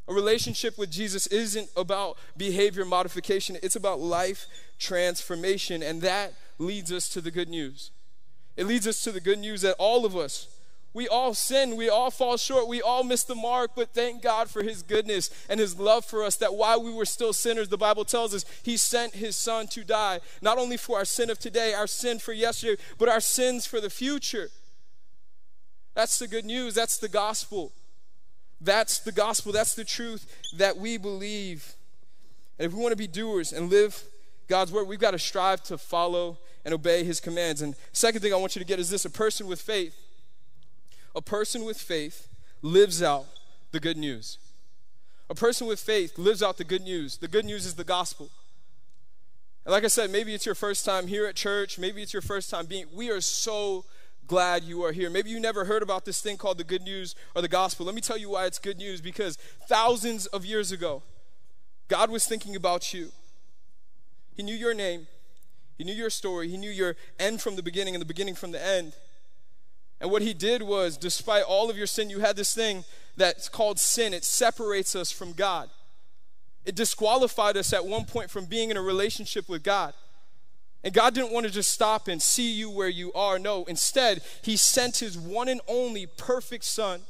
A 0.08 0.14
relationship 0.14 0.78
with 0.78 0.92
Jesus 0.92 1.28
isn't 1.28 1.70
about 1.76 2.18
behavior 2.36 2.86
modification, 2.86 3.58
it's 3.62 3.76
about 3.76 4.00
life 4.00 4.48
transformation. 4.80 5.84
And 5.84 6.02
that 6.02 6.34
leads 6.58 6.92
us 6.92 7.10
to 7.10 7.22
the 7.22 7.32
good 7.32 7.50
news. 7.50 7.92
It 8.56 8.66
leads 8.66 8.88
us 8.88 9.02
to 9.04 9.12
the 9.12 9.22
good 9.22 9.40
news 9.40 9.62
that 9.62 9.76
all 9.78 10.06
of 10.06 10.16
us, 10.16 10.48
we 10.94 11.08
all 11.08 11.36
sin, 11.36 11.76
we 11.76 11.88
all 11.88 12.10
fall 12.10 12.36
short, 12.36 12.68
we 12.68 12.82
all 12.82 13.04
miss 13.04 13.24
the 13.24 13.36
mark, 13.36 13.72
but 13.76 13.94
thank 13.94 14.24
God 14.24 14.50
for 14.50 14.64
His 14.64 14.82
goodness 14.82 15.30
and 15.48 15.60
His 15.60 15.80
love 15.80 16.04
for 16.04 16.24
us. 16.24 16.36
That 16.38 16.56
while 16.56 16.82
we 16.82 16.92
were 16.92 17.06
still 17.06 17.32
sinners, 17.32 17.70
the 17.70 17.78
Bible 17.78 18.06
tells 18.06 18.34
us 18.34 18.44
He 18.64 18.76
sent 18.76 19.14
His 19.14 19.36
Son 19.36 19.68
to 19.68 19.84
die, 19.84 20.20
not 20.42 20.58
only 20.58 20.78
for 20.78 20.98
our 20.98 21.06
sin 21.06 21.30
of 21.30 21.38
today, 21.38 21.74
our 21.74 21.86
sin 21.86 22.18
for 22.18 22.34
yesterday, 22.34 22.82
but 22.98 23.08
our 23.08 23.20
sins 23.20 23.68
for 23.68 23.80
the 23.80 23.90
future. 23.90 24.50
That's 25.94 26.18
the 26.18 26.28
good 26.28 26.46
news, 26.46 26.74
that's 26.74 26.98
the 26.98 27.10
gospel. 27.10 27.72
That's 28.62 29.00
the 29.00 29.12
gospel, 29.12 29.52
that's 29.52 29.76
the 29.76 29.86
truth 29.86 30.26
that 30.58 30.78
we 30.78 30.98
believe. 30.98 31.76
And 32.58 32.66
if 32.66 32.74
we 32.74 32.82
want 32.82 32.94
to 32.94 32.98
be 32.98 33.08
doers 33.08 33.54
and 33.54 33.70
live 33.70 34.04
God's 34.48 34.72
word, 34.72 34.88
we've 34.88 35.00
got 35.00 35.12
to 35.12 35.20
strive 35.20 35.62
to 35.66 35.78
follow 35.78 36.40
and 36.66 36.74
obey 36.74 37.04
His 37.04 37.20
commands. 37.20 37.62
And 37.62 37.76
second 37.94 38.22
thing 38.22 38.34
I 38.34 38.38
want 38.38 38.56
you 38.56 38.60
to 38.60 38.66
get 38.66 38.80
is 38.80 38.90
this 38.90 39.06
a 39.06 39.10
person 39.10 39.46
with 39.46 39.62
faith 39.62 39.96
a 41.16 41.22
person 41.22 41.66
with 41.66 41.78
faith 41.78 42.28
lives 42.62 43.02
out 43.02 43.26
the 43.72 43.80
good 43.80 43.98
news. 43.98 44.38
A 45.30 45.36
person 45.36 45.68
with 45.68 45.80
faith 45.80 46.18
lives 46.18 46.42
out 46.42 46.58
the 46.58 46.64
good 46.64 46.82
news. 46.82 47.18
The 47.18 47.28
good 47.28 47.46
news 47.46 47.66
is 47.66 47.76
the 47.76 47.84
gospel. 47.84 48.30
And 49.66 49.72
like 49.72 49.84
I 49.84 49.88
said, 49.88 50.10
maybe 50.10 50.34
it's 50.34 50.46
your 50.46 50.56
first 50.56 50.86
time 50.86 51.08
here 51.08 51.26
at 51.28 51.36
church, 51.36 51.78
maybe 51.78 52.02
it's 52.02 52.14
your 52.14 52.22
first 52.22 52.50
time 52.50 52.66
being. 52.66 52.86
We 52.94 53.12
are 53.12 53.22
so 53.22 53.86
glad 54.26 54.64
you 54.64 54.84
are 54.84 54.92
here. 54.92 55.10
Maybe 55.10 55.30
you 55.30 55.40
never 55.40 55.66
heard 55.66 55.84
about 55.84 56.06
this 56.06 56.22
thing 56.22 56.38
called 56.38 56.58
the 56.58 56.64
good 56.64 56.84
news 56.84 57.16
or 57.36 57.42
the 57.42 57.48
gospel. 57.48 57.86
Let 57.86 57.96
me 57.96 58.02
tell 58.02 58.18
you 58.18 58.30
why 58.30 58.46
it's 58.46 58.60
good 58.60 58.78
news 58.78 59.02
because 59.02 59.38
thousands 59.68 60.28
of 60.28 60.46
years 60.46 60.72
ago, 60.72 61.04
God 61.88 62.10
was 62.10 62.26
thinking 62.26 62.56
about 62.56 62.94
you. 62.94 63.12
He 64.36 64.44
knew 64.44 64.56
your 64.56 64.74
name, 64.74 65.08
He 65.78 65.84
knew 65.84 65.94
your 65.94 66.10
story, 66.10 66.48
He 66.48 66.58
knew 66.58 66.72
your 66.72 66.96
end 67.20 67.42
from 67.42 67.56
the 67.56 67.64
beginning 67.64 67.96
and 67.96 68.02
the 68.02 68.08
beginning 68.08 68.36
from 68.36 68.52
the 68.52 68.66
end. 68.66 68.94
And 70.02 70.12
what 70.12 70.22
he 70.22 70.34
did 70.34 70.62
was, 70.62 70.98
despite 70.98 71.44
all 71.44 71.70
of 71.70 71.78
your 71.78 71.88
sin, 71.88 72.10
you 72.10 72.20
had 72.20 72.36
this 72.36 72.54
thing 72.54 72.86
that's 73.18 73.50
called 73.50 73.80
sin. 73.80 74.14
It 74.14 74.24
separates 74.24 74.96
us 74.96 75.12
from 75.12 75.34
God. 75.34 75.70
It 76.66 76.76
disqualified 76.76 77.58
us 77.58 77.74
at 77.74 77.86
one 77.86 78.06
point 78.06 78.30
from 78.30 78.46
being 78.46 78.70
in 78.70 78.78
a 78.78 78.82
relationship 78.82 79.50
with 79.50 79.64
God. 79.64 79.94
And 80.84 80.94
God 80.94 81.14
didn't 81.14 81.34
want 81.34 81.46
to 81.46 81.52
just 81.52 81.72
stop 81.72 82.08
and 82.08 82.22
see 82.22 82.52
you 82.52 82.70
where 82.70 82.88
you 82.88 83.12
are. 83.14 83.38
No, 83.38 83.66
instead, 83.66 84.22
He 84.42 84.56
sent 84.56 84.98
His 84.98 85.18
one 85.18 85.50
and 85.50 85.60
only 85.68 86.06
perfect 86.06 86.64
Son 86.64 87.02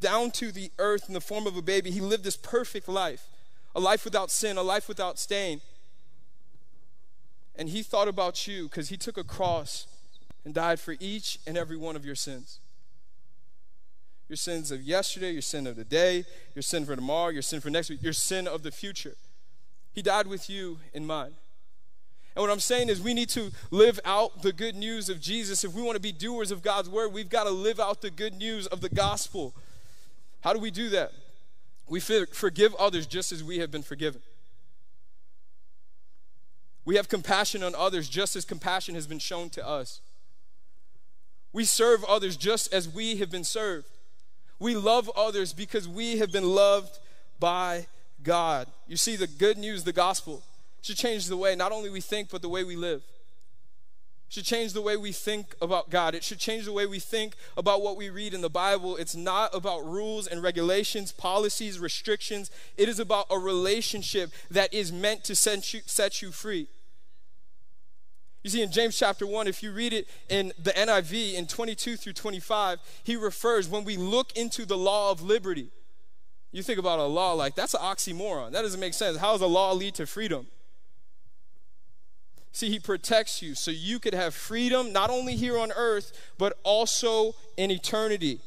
down 0.00 0.30
to 0.32 0.52
the 0.52 0.70
earth 0.78 1.08
in 1.08 1.14
the 1.14 1.20
form 1.20 1.46
of 1.46 1.56
a 1.56 1.62
baby. 1.62 1.90
He 1.90 2.00
lived 2.00 2.22
this 2.22 2.36
perfect 2.36 2.88
life, 2.88 3.26
a 3.74 3.80
life 3.80 4.04
without 4.04 4.30
sin, 4.30 4.56
a 4.56 4.62
life 4.62 4.88
without 4.88 5.18
stain. 5.18 5.60
And 7.56 7.68
He 7.68 7.82
thought 7.82 8.06
about 8.06 8.46
you 8.46 8.64
because 8.64 8.88
He 8.88 8.96
took 8.96 9.18
a 9.18 9.24
cross 9.24 9.88
and 10.44 10.54
died 10.54 10.80
for 10.80 10.96
each 11.00 11.38
and 11.46 11.56
every 11.56 11.76
one 11.76 11.96
of 11.96 12.04
your 12.04 12.14
sins. 12.14 12.60
Your 14.28 14.36
sins 14.36 14.70
of 14.70 14.82
yesterday, 14.82 15.32
your 15.32 15.42
sin 15.42 15.66
of 15.66 15.76
the 15.76 15.84
day, 15.84 16.24
your 16.54 16.62
sin 16.62 16.84
for 16.84 16.94
tomorrow, 16.94 17.30
your 17.30 17.42
sin 17.42 17.60
for 17.60 17.68
next 17.68 17.90
week, 17.90 18.02
your 18.02 18.12
sin 18.12 18.46
of 18.46 18.62
the 18.62 18.70
future. 18.70 19.16
He 19.92 20.02
died 20.02 20.26
with 20.28 20.48
you 20.48 20.78
in 20.94 21.06
mind. 21.06 21.34
And 22.36 22.42
what 22.42 22.50
I'm 22.50 22.60
saying 22.60 22.90
is, 22.90 23.00
we 23.00 23.12
need 23.12 23.28
to 23.30 23.50
live 23.72 23.98
out 24.04 24.42
the 24.42 24.52
good 24.52 24.76
news 24.76 25.08
of 25.08 25.20
Jesus. 25.20 25.64
If 25.64 25.74
we 25.74 25.82
want 25.82 25.96
to 25.96 26.00
be 26.00 26.12
doers 26.12 26.52
of 26.52 26.62
God's 26.62 26.88
word, 26.88 27.12
we've 27.12 27.28
got 27.28 27.44
to 27.44 27.50
live 27.50 27.80
out 27.80 28.02
the 28.02 28.10
good 28.10 28.34
news 28.34 28.68
of 28.68 28.80
the 28.80 28.88
gospel. 28.88 29.52
How 30.42 30.52
do 30.52 30.60
we 30.60 30.70
do 30.70 30.90
that? 30.90 31.10
We 31.88 31.98
forgive 31.98 32.72
others 32.76 33.08
just 33.08 33.32
as 33.32 33.42
we 33.42 33.58
have 33.58 33.72
been 33.72 33.82
forgiven. 33.82 34.22
We 36.84 36.94
have 36.94 37.08
compassion 37.08 37.64
on 37.64 37.74
others 37.74 38.08
just 38.08 38.36
as 38.36 38.44
compassion 38.44 38.94
has 38.94 39.08
been 39.08 39.18
shown 39.18 39.50
to 39.50 39.66
us. 39.66 40.00
We 41.52 41.64
serve 41.64 42.04
others 42.04 42.36
just 42.36 42.72
as 42.72 42.88
we 42.88 43.16
have 43.16 43.30
been 43.30 43.44
served. 43.44 43.86
We 44.58 44.76
love 44.76 45.10
others 45.16 45.52
because 45.52 45.88
we 45.88 46.18
have 46.18 46.30
been 46.30 46.54
loved 46.54 46.98
by 47.40 47.86
God. 48.22 48.68
You 48.86 48.96
see, 48.96 49.16
the 49.16 49.26
good 49.26 49.58
news, 49.58 49.84
the 49.84 49.92
gospel, 49.92 50.42
should 50.82 50.96
change 50.96 51.26
the 51.26 51.36
way 51.36 51.56
not 51.56 51.72
only 51.72 51.90
we 51.90 52.00
think, 52.00 52.30
but 52.30 52.42
the 52.42 52.48
way 52.48 52.62
we 52.62 52.76
live. 52.76 53.02
It 54.28 54.34
should 54.34 54.44
change 54.44 54.74
the 54.74 54.82
way 54.82 54.96
we 54.96 55.12
think 55.12 55.56
about 55.60 55.90
God. 55.90 56.14
It 56.14 56.22
should 56.22 56.38
change 56.38 56.66
the 56.66 56.72
way 56.72 56.86
we 56.86 57.00
think 57.00 57.34
about 57.56 57.82
what 57.82 57.96
we 57.96 58.10
read 58.10 58.32
in 58.32 58.42
the 58.42 58.50
Bible. 58.50 58.96
It's 58.96 59.16
not 59.16 59.52
about 59.54 59.84
rules 59.84 60.26
and 60.28 60.42
regulations, 60.42 61.10
policies, 61.10 61.80
restrictions. 61.80 62.50
It 62.76 62.88
is 62.88 63.00
about 63.00 63.26
a 63.28 63.38
relationship 63.38 64.30
that 64.50 64.72
is 64.72 64.92
meant 64.92 65.24
to 65.24 65.34
set 65.34 65.74
you, 65.74 65.80
set 65.86 66.22
you 66.22 66.30
free. 66.30 66.68
You 68.42 68.50
see, 68.50 68.62
in 68.62 68.72
James 68.72 68.98
chapter 68.98 69.26
1, 69.26 69.48
if 69.48 69.62
you 69.62 69.70
read 69.70 69.92
it 69.92 70.08
in 70.28 70.52
the 70.58 70.70
NIV 70.70 71.34
in 71.34 71.46
22 71.46 71.96
through 71.96 72.14
25, 72.14 72.78
he 73.04 73.16
refers 73.16 73.68
when 73.68 73.84
we 73.84 73.96
look 73.96 74.36
into 74.36 74.64
the 74.64 74.78
law 74.78 75.10
of 75.10 75.20
liberty. 75.20 75.68
You 76.52 76.62
think 76.62 76.78
about 76.78 76.98
a 76.98 77.04
law 77.04 77.32
like 77.34 77.54
that's 77.54 77.74
an 77.74 77.80
oxymoron. 77.80 78.52
That 78.52 78.62
doesn't 78.62 78.80
make 78.80 78.94
sense. 78.94 79.18
How 79.18 79.32
does 79.32 79.42
a 79.42 79.46
law 79.46 79.72
lead 79.72 79.94
to 79.96 80.06
freedom? 80.06 80.46
See, 82.52 82.68
he 82.68 82.80
protects 82.80 83.42
you 83.42 83.54
so 83.54 83.70
you 83.70 84.00
could 84.00 84.14
have 84.14 84.34
freedom 84.34 84.92
not 84.92 85.10
only 85.10 85.36
here 85.36 85.56
on 85.56 85.70
earth, 85.76 86.12
but 86.36 86.58
also 86.64 87.34
in 87.56 87.70
eternity. 87.70 88.40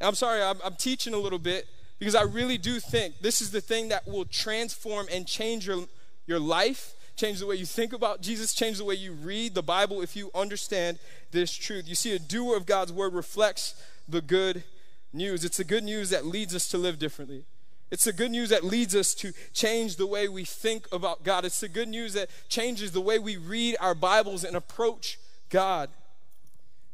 And 0.00 0.08
I'm 0.08 0.14
sorry, 0.14 0.42
I'm, 0.42 0.58
I'm 0.62 0.74
teaching 0.74 1.14
a 1.14 1.18
little 1.18 1.38
bit 1.38 1.66
because 1.98 2.14
I 2.14 2.22
really 2.22 2.58
do 2.58 2.78
think 2.80 3.20
this 3.20 3.40
is 3.40 3.50
the 3.50 3.60
thing 3.60 3.88
that 3.88 4.06
will 4.06 4.26
transform 4.26 5.06
and 5.10 5.26
change 5.26 5.66
your, 5.66 5.86
your 6.26 6.38
life, 6.38 6.94
change 7.20 7.38
the 7.40 7.46
way 7.46 7.56
you 7.56 7.66
think 7.66 7.92
about 7.92 8.22
Jesus, 8.22 8.54
change 8.54 8.78
the 8.78 8.84
way 8.84 8.94
you 8.94 9.12
read 9.12 9.54
the 9.54 9.62
Bible 9.62 10.00
if 10.00 10.16
you 10.16 10.30
understand 10.34 10.98
this 11.32 11.52
truth. 11.52 11.86
You 11.86 11.94
see, 11.94 12.14
a 12.14 12.18
doer 12.18 12.56
of 12.56 12.64
God's 12.64 12.92
word 12.92 13.12
reflects 13.12 13.74
the 14.08 14.22
good 14.22 14.64
news. 15.12 15.44
It's 15.44 15.58
the 15.58 15.64
good 15.64 15.84
news 15.84 16.08
that 16.10 16.24
leads 16.24 16.54
us 16.54 16.66
to 16.68 16.78
live 16.78 16.98
differently. 16.98 17.44
It's 17.90 18.04
the 18.04 18.12
good 18.12 18.30
news 18.30 18.48
that 18.48 18.64
leads 18.64 18.94
us 18.94 19.14
to 19.16 19.32
change 19.52 19.96
the 19.96 20.06
way 20.06 20.28
we 20.28 20.44
think 20.44 20.86
about 20.92 21.22
God. 21.22 21.44
It's 21.44 21.60
the 21.60 21.68
good 21.68 21.88
news 21.88 22.14
that 22.14 22.30
changes 22.48 22.92
the 22.92 23.00
way 23.00 23.18
we 23.18 23.36
read 23.36 23.76
our 23.80 23.94
Bibles 23.94 24.42
and 24.42 24.56
approach 24.56 25.18
God. 25.50 25.90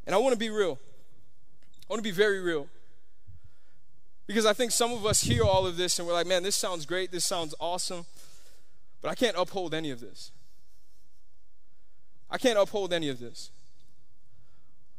And 0.06 0.14
I 0.14 0.18
want 0.18 0.32
to 0.32 0.38
be 0.38 0.50
real. 0.50 0.78
I 1.88 1.92
want 1.92 1.98
to 1.98 2.08
be 2.08 2.10
very 2.10 2.40
real. 2.40 2.66
Because 4.26 4.46
I 4.46 4.54
think 4.54 4.72
some 4.72 4.92
of 4.92 5.06
us 5.06 5.20
hear 5.20 5.44
all 5.44 5.66
of 5.66 5.76
this 5.76 5.98
and 5.98 6.08
we're 6.08 6.14
like, 6.14 6.26
man, 6.26 6.42
this 6.42 6.56
sounds 6.56 6.84
great, 6.84 7.12
this 7.12 7.24
sounds 7.24 7.54
awesome, 7.60 8.06
but 9.02 9.10
I 9.10 9.14
can't 9.14 9.36
uphold 9.38 9.74
any 9.74 9.90
of 9.90 10.00
this. 10.00 10.32
I 12.30 12.38
can't 12.38 12.58
uphold 12.58 12.92
any 12.92 13.08
of 13.08 13.20
this. 13.20 13.50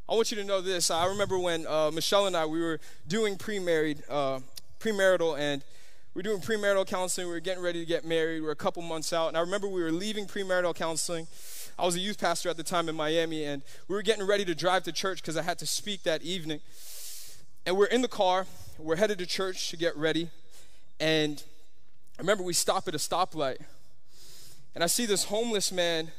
I 0.09 0.15
want 0.15 0.31
you 0.31 0.37
to 0.37 0.45
know 0.45 0.61
this. 0.61 0.89
I 0.89 1.05
remember 1.07 1.37
when 1.37 1.67
uh, 1.67 1.91
Michelle 1.91 2.27
and 2.27 2.37
I, 2.37 2.45
we 2.45 2.61
were 2.61 2.79
doing 3.07 3.37
pre-married, 3.37 4.03
uh, 4.09 4.39
premarital, 4.79 5.37
and 5.37 5.61
we 6.13 6.19
were 6.19 6.23
doing 6.23 6.39
premarital 6.39 6.87
counseling. 6.87 7.27
We 7.27 7.33
were 7.33 7.41
getting 7.41 7.61
ready 7.61 7.79
to 7.81 7.85
get 7.85 8.05
married. 8.05 8.39
We 8.39 8.45
were 8.45 8.51
a 8.51 8.55
couple 8.55 8.81
months 8.83 9.11
out, 9.11 9.27
and 9.27 9.37
I 9.37 9.41
remember 9.41 9.67
we 9.67 9.83
were 9.83 9.91
leaving 9.91 10.25
premarital 10.25 10.75
counseling. 10.75 11.27
I 11.77 11.85
was 11.85 11.95
a 11.95 11.99
youth 11.99 12.19
pastor 12.19 12.49
at 12.49 12.57
the 12.57 12.63
time 12.63 12.87
in 12.87 12.95
Miami, 12.95 13.43
and 13.43 13.61
we 13.89 13.95
were 13.95 14.01
getting 14.01 14.25
ready 14.25 14.45
to 14.45 14.55
drive 14.55 14.83
to 14.83 14.93
church 14.93 15.21
because 15.21 15.35
I 15.35 15.41
had 15.41 15.59
to 15.59 15.67
speak 15.67 16.03
that 16.03 16.23
evening. 16.23 16.61
And 17.65 17.77
we're 17.77 17.85
in 17.85 18.01
the 18.01 18.07
car, 18.07 18.47
we're 18.79 18.95
headed 18.95 19.17
to 19.19 19.25
church 19.25 19.69
to 19.71 19.77
get 19.77 19.95
ready. 19.97 20.29
And 20.99 21.43
I 22.17 22.21
remember 22.21 22.43
we 22.43 22.53
stop 22.53 22.87
at 22.87 22.95
a 22.95 22.97
stoplight. 22.97 23.57
And 24.77 24.83
I 24.83 24.87
see 24.87 25.07
this 25.07 25.23
homeless 25.23 25.71
man 25.71 26.11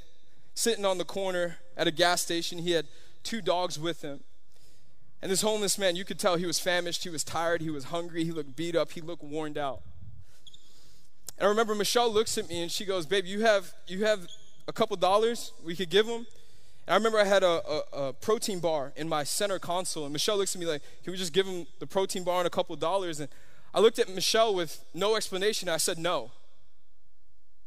sitting 0.53 0.85
on 0.85 0.99
the 0.99 1.05
corner 1.05 1.59
at 1.77 1.87
a 1.87 1.92
gas 1.92 2.23
station. 2.23 2.59
He 2.59 2.73
had 2.73 2.88
two 3.23 3.40
dogs 3.40 3.79
with 3.79 4.03
him. 4.03 4.25
And 5.23 5.31
this 5.31 5.42
homeless 5.42 5.79
man, 5.79 5.94
you 5.94 6.05
could 6.05 6.18
tell 6.18 6.35
he 6.35 6.44
was 6.44 6.59
famished, 6.59 7.05
he 7.05 7.09
was 7.09 7.23
tired, 7.23 7.62
he 7.62 7.71
was 7.71 7.85
hungry, 7.85 8.25
he 8.25 8.33
looked 8.33 8.57
beat 8.57 8.75
up, 8.75 8.90
he 8.90 9.01
looked 9.01 9.23
worn 9.23 9.57
out. 9.57 9.83
And 11.38 11.47
I 11.47 11.49
remember 11.49 11.77
Michelle 11.77 12.12
looks 12.12 12.37
at 12.37 12.49
me 12.49 12.62
and 12.62 12.68
she 12.68 12.85
goes, 12.85 13.07
Babe, 13.07 13.27
you 13.27 13.42
have 13.42 13.75
you 13.87 14.05
have 14.05 14.27
a 14.66 14.73
couple 14.73 14.97
dollars 14.97 15.53
we 15.64 15.77
could 15.77 15.88
give 15.88 16.07
him? 16.07 16.27
And 16.88 16.94
I 16.94 16.94
remember 16.94 17.21
I 17.21 17.27
had 17.27 17.44
a, 17.44 17.62
a, 17.64 17.83
a, 18.09 18.12
protein 18.12 18.59
bar 18.59 18.92
in 18.97 19.09
my 19.09 19.23
center 19.23 19.61
console, 19.61 20.03
and 20.03 20.12
Michelle 20.12 20.37
looks 20.37 20.57
at 20.57 20.61
me 20.61 20.66
like, 20.66 20.83
Can 21.05 21.12
we 21.12 21.16
just 21.16 21.33
give 21.33 21.47
him 21.47 21.68
the 21.79 21.87
protein 21.87 22.25
bar 22.25 22.38
and 22.38 22.47
a 22.49 22.51
couple 22.51 22.75
dollars? 22.75 23.21
And 23.21 23.29
I 23.73 23.79
looked 23.79 24.01
at 24.01 24.12
Michelle 24.12 24.53
with 24.53 24.85
no 24.94 25.14
explanation. 25.14 25.68
I 25.68 25.77
said, 25.77 25.97
No. 25.97 26.33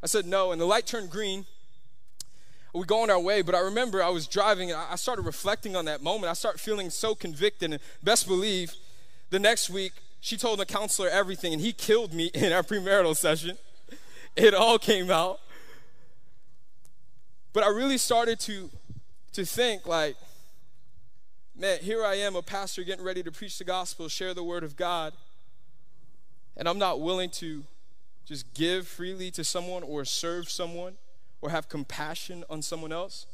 I 0.03 0.07
said, 0.07 0.25
No. 0.25 0.51
And 0.51 0.59
the 0.59 0.65
light 0.65 0.85
turned 0.85 1.09
green. 1.09 1.45
We 2.73 2.85
go 2.85 3.03
on 3.03 3.09
our 3.09 3.19
way, 3.19 3.41
but 3.41 3.53
I 3.53 3.59
remember 3.59 4.01
I 4.01 4.09
was 4.09 4.27
driving 4.27 4.71
and 4.71 4.79
I 4.79 4.95
started 4.95 5.23
reflecting 5.23 5.75
on 5.75 5.85
that 5.85 6.01
moment. 6.01 6.29
I 6.29 6.33
started 6.33 6.59
feeling 6.59 6.89
so 6.89 7.13
convicted, 7.13 7.71
and 7.71 7.81
best 8.01 8.27
believe 8.27 8.73
the 9.29 9.39
next 9.39 9.69
week 9.69 9.91
she 10.21 10.37
told 10.37 10.59
the 10.59 10.65
counselor 10.65 11.09
everything, 11.09 11.51
and 11.51 11.61
he 11.61 11.73
killed 11.73 12.13
me 12.13 12.25
in 12.33 12.53
our 12.53 12.63
premarital 12.63 13.15
session. 13.17 13.57
It 14.35 14.53
all 14.53 14.79
came 14.79 15.11
out. 15.11 15.39
But 17.53 17.63
I 17.63 17.69
really 17.69 17.97
started 17.97 18.39
to 18.41 18.69
to 19.33 19.45
think 19.45 19.85
like, 19.85 20.15
man, 21.57 21.79
here 21.81 22.05
I 22.05 22.15
am, 22.15 22.35
a 22.35 22.41
pastor 22.41 22.83
getting 22.83 23.03
ready 23.03 23.23
to 23.23 23.31
preach 23.31 23.57
the 23.57 23.63
gospel, 23.63 24.07
share 24.07 24.33
the 24.33 24.43
word 24.43 24.63
of 24.63 24.75
God, 24.75 25.13
and 26.57 26.67
I'm 26.67 26.77
not 26.77 26.99
willing 27.01 27.29
to 27.31 27.63
just 28.25 28.53
give 28.53 28.87
freely 28.87 29.31
to 29.31 29.43
someone 29.43 29.83
or 29.83 30.05
serve 30.05 30.49
someone 30.49 30.93
or 31.41 31.49
have 31.49 31.69
compassion 31.69 32.43
on 32.49 32.61
someone 32.61 32.91
else. 32.91 33.25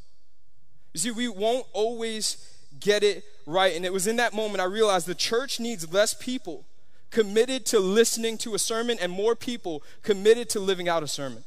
You 0.94 1.00
see, 1.00 1.10
we 1.10 1.28
won't 1.28 1.66
always 1.72 2.54
get 2.80 3.02
it 3.02 3.24
right. 3.46 3.74
And 3.74 3.84
it 3.84 3.92
was 3.92 4.06
in 4.06 4.16
that 4.16 4.32
moment 4.32 4.60
I 4.60 4.64
realized 4.64 5.06
the 5.06 5.14
church 5.14 5.60
needs 5.60 5.92
less 5.92 6.14
people 6.14 6.64
committed 7.10 7.64
to 7.66 7.80
listening 7.80 8.36
to 8.38 8.54
a 8.54 8.58
sermon 8.58 8.98
and 9.00 9.10
more 9.10 9.34
people 9.34 9.82
committed 10.02 10.48
to 10.50 10.60
living 10.60 10.88
out 10.88 11.02
a 11.02 11.06
sermon. 11.06 11.44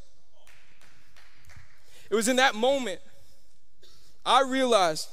It 2.09 2.15
was 2.15 2.27
in 2.27 2.35
that 2.37 2.55
moment 2.55 2.99
I 4.25 4.41
realized 4.41 5.09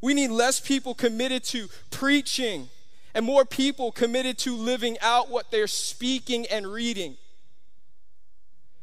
we 0.00 0.14
need 0.14 0.30
less 0.30 0.60
people 0.60 0.94
committed 0.94 1.44
to 1.44 1.68
preaching 1.90 2.68
and 3.14 3.24
more 3.24 3.44
people 3.44 3.92
committed 3.92 4.36
to 4.38 4.54
living 4.54 4.96
out 5.00 5.30
what 5.30 5.50
they're 5.50 5.66
speaking 5.66 6.46
and 6.46 6.66
reading. 6.66 7.16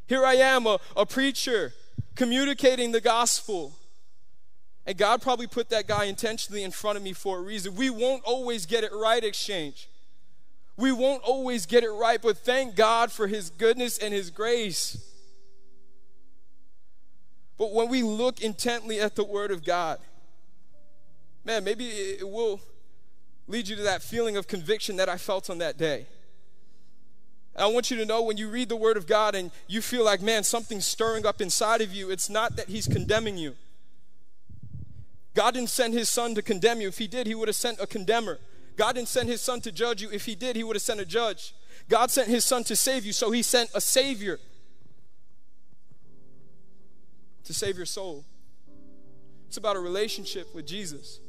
Here 0.07 0.25
I 0.25 0.35
am, 0.35 0.67
a, 0.67 0.79
a 0.95 1.05
preacher, 1.05 1.73
communicating 2.15 2.91
the 2.91 3.01
gospel. 3.01 3.73
And 4.85 4.97
God 4.97 5.21
probably 5.21 5.47
put 5.47 5.69
that 5.69 5.87
guy 5.87 6.05
intentionally 6.05 6.63
in 6.63 6.71
front 6.71 6.97
of 6.97 7.03
me 7.03 7.13
for 7.13 7.39
a 7.39 7.41
reason. 7.41 7.75
We 7.75 7.89
won't 7.89 8.23
always 8.25 8.65
get 8.65 8.83
it 8.83 8.91
right, 8.93 9.23
exchange. 9.23 9.89
We 10.75 10.91
won't 10.91 11.23
always 11.23 11.65
get 11.65 11.83
it 11.83 11.91
right, 11.91 12.21
but 12.21 12.37
thank 12.37 12.75
God 12.75 13.11
for 13.11 13.27
His 13.27 13.49
goodness 13.49 13.97
and 13.97 14.13
His 14.13 14.29
grace. 14.29 14.97
But 17.57 17.71
when 17.73 17.87
we 17.87 18.01
look 18.03 18.41
intently 18.41 18.99
at 18.99 19.15
the 19.15 19.23
Word 19.23 19.51
of 19.51 19.63
God, 19.63 19.99
man, 21.45 21.63
maybe 21.63 21.85
it 21.87 22.27
will 22.27 22.59
lead 23.47 23.67
you 23.67 23.75
to 23.75 23.83
that 23.83 24.01
feeling 24.01 24.35
of 24.35 24.47
conviction 24.47 24.95
that 24.97 25.07
I 25.07 25.17
felt 25.17 25.49
on 25.49 25.59
that 25.59 25.77
day. 25.77 26.07
I 27.55 27.67
want 27.67 27.91
you 27.91 27.97
to 27.97 28.05
know 28.05 28.21
when 28.23 28.37
you 28.37 28.49
read 28.49 28.69
the 28.69 28.75
Word 28.75 28.97
of 28.97 29.05
God 29.05 29.35
and 29.35 29.51
you 29.67 29.81
feel 29.81 30.03
like, 30.03 30.21
man, 30.21 30.43
something's 30.43 30.85
stirring 30.85 31.25
up 31.25 31.39
inside 31.39 31.81
of 31.81 31.93
you, 31.93 32.09
it's 32.09 32.29
not 32.29 32.55
that 32.55 32.69
He's 32.69 32.87
condemning 32.87 33.37
you. 33.37 33.55
God 35.35 35.53
didn't 35.53 35.69
send 35.69 35.93
His 35.93 36.09
Son 36.09 36.33
to 36.35 36.41
condemn 36.41 36.81
you. 36.81 36.87
If 36.87 36.97
He 36.97 37.07
did, 37.07 37.27
He 37.27 37.35
would 37.35 37.47
have 37.47 37.55
sent 37.55 37.79
a 37.79 37.85
condemner. 37.85 38.39
God 38.75 38.95
didn't 38.95 39.07
send 39.07 39.29
His 39.29 39.41
Son 39.41 39.61
to 39.61 39.71
judge 39.71 40.01
you. 40.01 40.09
If 40.11 40.25
He 40.25 40.33
did, 40.33 40.55
He 40.55 40.63
would 40.63 40.75
have 40.75 40.83
sent 40.83 40.99
a 40.99 41.05
judge. 41.05 41.53
God 41.89 42.09
sent 42.09 42.27
His 42.27 42.43
Son 42.43 42.63
to 42.65 42.75
save 42.75 43.05
you, 43.05 43.13
so 43.13 43.29
He 43.29 43.43
sent 43.43 43.69
a 43.75 43.81
Savior 43.81 44.39
to 47.43 47.53
save 47.53 47.77
your 47.77 47.85
soul. 47.85 48.25
It's 49.47 49.57
about 49.57 49.75
a 49.75 49.79
relationship 49.79 50.55
with 50.55 50.65
Jesus. 50.65 51.19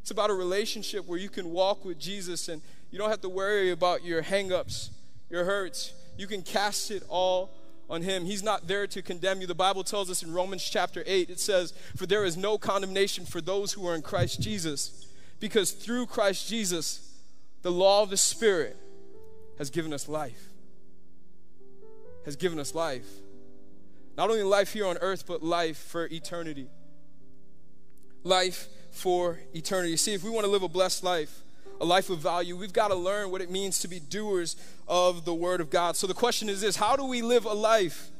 It's 0.00 0.10
about 0.10 0.30
a 0.30 0.34
relationship 0.34 1.06
where 1.06 1.18
you 1.18 1.28
can 1.28 1.50
walk 1.50 1.84
with 1.84 2.00
Jesus 2.00 2.48
and 2.48 2.60
you 2.92 2.98
don't 2.98 3.10
have 3.10 3.22
to 3.22 3.28
worry 3.28 3.70
about 3.70 4.04
your 4.04 4.22
hangups, 4.22 4.90
your 5.30 5.44
hurts. 5.44 5.94
You 6.18 6.26
can 6.26 6.42
cast 6.42 6.90
it 6.90 7.02
all 7.08 7.50
on 7.88 8.02
him. 8.02 8.26
He's 8.26 8.42
not 8.42 8.68
there 8.68 8.86
to 8.86 9.00
condemn 9.00 9.40
you. 9.40 9.46
The 9.46 9.54
Bible 9.54 9.82
tells 9.82 10.10
us 10.10 10.22
in 10.22 10.32
Romans 10.32 10.62
chapter 10.62 11.02
8, 11.06 11.30
it 11.30 11.40
says, 11.40 11.72
For 11.96 12.04
there 12.04 12.24
is 12.24 12.36
no 12.36 12.58
condemnation 12.58 13.24
for 13.24 13.40
those 13.40 13.72
who 13.72 13.88
are 13.88 13.94
in 13.94 14.02
Christ 14.02 14.42
Jesus, 14.42 15.06
because 15.40 15.72
through 15.72 16.06
Christ 16.06 16.48
Jesus, 16.48 17.16
the 17.62 17.72
law 17.72 18.02
of 18.02 18.10
the 18.10 18.16
Spirit 18.18 18.76
has 19.56 19.70
given 19.70 19.94
us 19.94 20.06
life. 20.06 20.50
Has 22.26 22.36
given 22.36 22.58
us 22.58 22.74
life. 22.74 23.08
Not 24.18 24.28
only 24.28 24.42
life 24.42 24.74
here 24.74 24.86
on 24.86 24.98
earth, 24.98 25.24
but 25.26 25.42
life 25.42 25.78
for 25.78 26.06
eternity. 26.12 26.68
Life 28.22 28.68
for 28.90 29.40
eternity. 29.54 29.96
See, 29.96 30.12
if 30.12 30.22
we 30.22 30.28
want 30.28 30.44
to 30.44 30.50
live 30.50 30.62
a 30.62 30.68
blessed 30.68 31.02
life, 31.02 31.42
a 31.82 31.84
life 31.84 32.10
of 32.10 32.20
value, 32.20 32.56
we've 32.56 32.72
got 32.72 32.88
to 32.88 32.94
learn 32.94 33.32
what 33.32 33.42
it 33.42 33.50
means 33.50 33.80
to 33.80 33.88
be 33.88 33.98
doers 33.98 34.54
of 34.86 35.24
the 35.24 35.34
Word 35.34 35.60
of 35.60 35.68
God. 35.68 35.96
So 35.96 36.06
the 36.06 36.14
question 36.14 36.48
is 36.48 36.60
this 36.60 36.76
how 36.76 36.94
do 36.94 37.04
we 37.04 37.22
live 37.22 37.44
a 37.44 37.52
life 37.52 38.10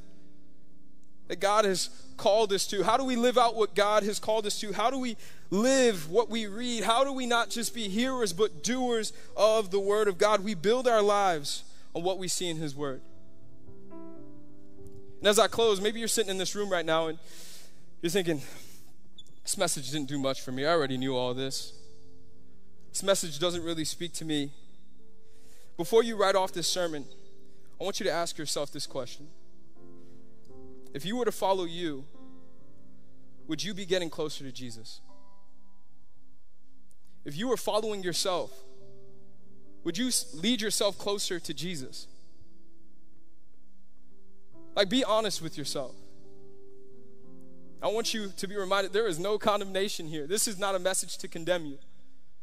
that 1.28 1.38
God 1.38 1.64
has 1.64 1.88
called 2.16 2.52
us 2.52 2.66
to? 2.66 2.82
How 2.82 2.96
do 2.96 3.04
we 3.04 3.14
live 3.14 3.38
out 3.38 3.54
what 3.54 3.76
God 3.76 4.02
has 4.02 4.18
called 4.18 4.46
us 4.46 4.58
to? 4.60 4.72
How 4.72 4.90
do 4.90 4.98
we 4.98 5.16
live 5.50 6.10
what 6.10 6.28
we 6.28 6.48
read? 6.48 6.82
How 6.82 7.04
do 7.04 7.12
we 7.12 7.24
not 7.24 7.50
just 7.50 7.72
be 7.72 7.88
hearers, 7.88 8.32
but 8.32 8.64
doers 8.64 9.12
of 9.36 9.70
the 9.70 9.78
Word 9.78 10.08
of 10.08 10.18
God? 10.18 10.42
We 10.42 10.54
build 10.54 10.88
our 10.88 11.00
lives 11.00 11.62
on 11.94 12.02
what 12.02 12.18
we 12.18 12.26
see 12.26 12.48
in 12.48 12.56
His 12.56 12.74
Word. 12.74 13.00
And 15.20 15.28
as 15.28 15.38
I 15.38 15.46
close, 15.46 15.80
maybe 15.80 16.00
you're 16.00 16.08
sitting 16.08 16.30
in 16.30 16.38
this 16.38 16.56
room 16.56 16.68
right 16.68 16.84
now 16.84 17.06
and 17.06 17.18
you're 18.00 18.10
thinking, 18.10 18.42
this 19.44 19.56
message 19.56 19.92
didn't 19.92 20.08
do 20.08 20.18
much 20.18 20.40
for 20.40 20.50
me. 20.50 20.66
I 20.66 20.70
already 20.70 20.98
knew 20.98 21.16
all 21.16 21.32
this. 21.32 21.74
This 22.92 23.02
message 23.02 23.38
doesn't 23.38 23.64
really 23.64 23.86
speak 23.86 24.12
to 24.14 24.24
me. 24.24 24.52
Before 25.78 26.04
you 26.04 26.14
write 26.14 26.36
off 26.36 26.52
this 26.52 26.66
sermon, 26.66 27.06
I 27.80 27.84
want 27.84 27.98
you 27.98 28.04
to 28.04 28.12
ask 28.12 28.36
yourself 28.36 28.70
this 28.70 28.86
question 28.86 29.28
If 30.92 31.06
you 31.06 31.16
were 31.16 31.24
to 31.24 31.32
follow 31.32 31.64
you, 31.64 32.04
would 33.48 33.64
you 33.64 33.72
be 33.72 33.86
getting 33.86 34.10
closer 34.10 34.44
to 34.44 34.52
Jesus? 34.52 35.00
If 37.24 37.36
you 37.36 37.48
were 37.48 37.56
following 37.56 38.02
yourself, 38.02 38.52
would 39.84 39.96
you 39.96 40.10
lead 40.34 40.60
yourself 40.60 40.98
closer 40.98 41.40
to 41.40 41.54
Jesus? 41.54 42.06
Like, 44.76 44.88
be 44.88 45.02
honest 45.02 45.40
with 45.40 45.56
yourself. 45.56 45.94
I 47.82 47.88
want 47.88 48.14
you 48.14 48.32
to 48.36 48.46
be 48.46 48.56
reminded 48.56 48.92
there 48.92 49.08
is 49.08 49.18
no 49.18 49.38
condemnation 49.38 50.06
here. 50.06 50.26
This 50.26 50.46
is 50.46 50.58
not 50.58 50.74
a 50.74 50.78
message 50.78 51.18
to 51.18 51.28
condemn 51.28 51.66
you, 51.66 51.78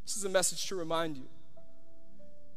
this 0.09 0.17
is 0.17 0.25
a 0.25 0.29
message 0.29 0.65
to 0.65 0.75
remind 0.75 1.17
you. 1.17 1.27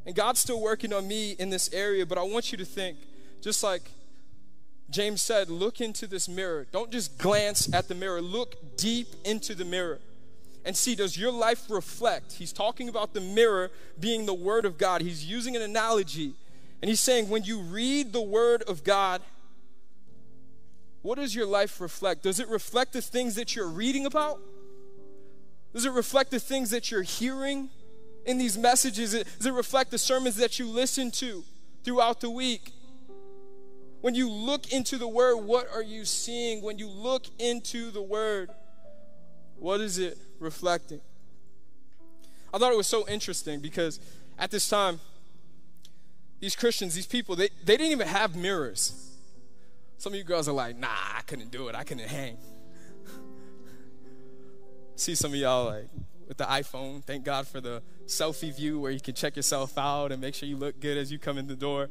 And 0.06 0.14
God's 0.14 0.40
still 0.40 0.58
working 0.58 0.90
on 0.94 1.06
me 1.06 1.32
in 1.32 1.50
this 1.50 1.70
area, 1.70 2.06
but 2.06 2.16
I 2.16 2.22
want 2.22 2.50
you 2.50 2.56
to 2.56 2.64
think, 2.64 2.96
just 3.42 3.62
like 3.62 3.82
James 4.88 5.20
said, 5.20 5.50
look 5.50 5.78
into 5.78 6.06
this 6.06 6.30
mirror. 6.30 6.66
Don't 6.72 6.90
just 6.90 7.18
glance 7.18 7.70
at 7.74 7.88
the 7.88 7.94
mirror, 7.94 8.22
look 8.22 8.78
deep 8.78 9.08
into 9.26 9.54
the 9.54 9.66
mirror 9.66 9.98
and 10.64 10.74
see 10.74 10.94
does 10.94 11.18
your 11.18 11.30
life 11.30 11.68
reflect? 11.68 12.32
He's 12.32 12.54
talking 12.54 12.88
about 12.88 13.12
the 13.12 13.20
mirror 13.20 13.70
being 14.00 14.24
the 14.24 14.32
Word 14.32 14.64
of 14.64 14.78
God. 14.78 15.02
He's 15.02 15.22
using 15.22 15.54
an 15.54 15.60
analogy, 15.60 16.32
and 16.80 16.88
he's 16.88 17.00
saying 17.00 17.28
when 17.28 17.44
you 17.44 17.60
read 17.60 18.14
the 18.14 18.22
Word 18.22 18.62
of 18.62 18.82
God, 18.82 19.20
what 21.02 21.16
does 21.16 21.34
your 21.34 21.44
life 21.46 21.82
reflect? 21.82 22.22
Does 22.22 22.40
it 22.40 22.48
reflect 22.48 22.94
the 22.94 23.02
things 23.02 23.34
that 23.34 23.54
you're 23.54 23.68
reading 23.68 24.06
about? 24.06 24.40
Does 25.72 25.84
it 25.86 25.92
reflect 25.92 26.30
the 26.30 26.40
things 26.40 26.70
that 26.70 26.90
you're 26.90 27.02
hearing 27.02 27.70
in 28.26 28.38
these 28.38 28.58
messages? 28.58 29.12
Does 29.12 29.46
it 29.46 29.52
reflect 29.52 29.90
the 29.90 29.98
sermons 29.98 30.36
that 30.36 30.58
you 30.58 30.66
listen 30.66 31.10
to 31.12 31.44
throughout 31.84 32.20
the 32.20 32.30
week? 32.30 32.72
When 34.00 34.14
you 34.14 34.28
look 34.28 34.72
into 34.72 34.98
the 34.98 35.08
Word, 35.08 35.36
what 35.36 35.68
are 35.72 35.82
you 35.82 36.04
seeing? 36.04 36.62
When 36.62 36.78
you 36.78 36.88
look 36.88 37.26
into 37.38 37.90
the 37.90 38.02
Word, 38.02 38.50
what 39.56 39.80
is 39.80 39.98
it 39.98 40.18
reflecting? 40.40 41.00
I 42.52 42.58
thought 42.58 42.72
it 42.72 42.76
was 42.76 42.88
so 42.88 43.08
interesting 43.08 43.60
because 43.60 44.00
at 44.38 44.50
this 44.50 44.68
time, 44.68 45.00
these 46.40 46.56
Christians, 46.56 46.94
these 46.94 47.06
people, 47.06 47.36
they, 47.36 47.48
they 47.64 47.76
didn't 47.76 47.92
even 47.92 48.08
have 48.08 48.34
mirrors. 48.34 49.16
Some 49.98 50.12
of 50.12 50.18
you 50.18 50.24
girls 50.24 50.48
are 50.48 50.52
like, 50.52 50.76
nah, 50.76 50.88
I 50.90 51.20
couldn't 51.22 51.52
do 51.52 51.68
it. 51.68 51.76
I 51.76 51.84
couldn't 51.84 52.08
hang. 52.08 52.36
See 54.96 55.14
some 55.14 55.32
of 55.32 55.38
y'all 55.38 55.66
like 55.66 55.88
with 56.28 56.38
the 56.38 56.44
iPhone. 56.44 57.02
Thank 57.02 57.24
God 57.24 57.46
for 57.46 57.60
the 57.60 57.82
selfie 58.06 58.54
view 58.54 58.78
where 58.78 58.90
you 58.90 59.00
can 59.00 59.14
check 59.14 59.36
yourself 59.36 59.76
out 59.76 60.12
and 60.12 60.20
make 60.20 60.34
sure 60.34 60.48
you 60.48 60.56
look 60.56 60.80
good 60.80 60.96
as 60.96 61.10
you 61.12 61.18
come 61.18 61.38
in 61.38 61.46
the 61.46 61.56
door. 61.56 61.88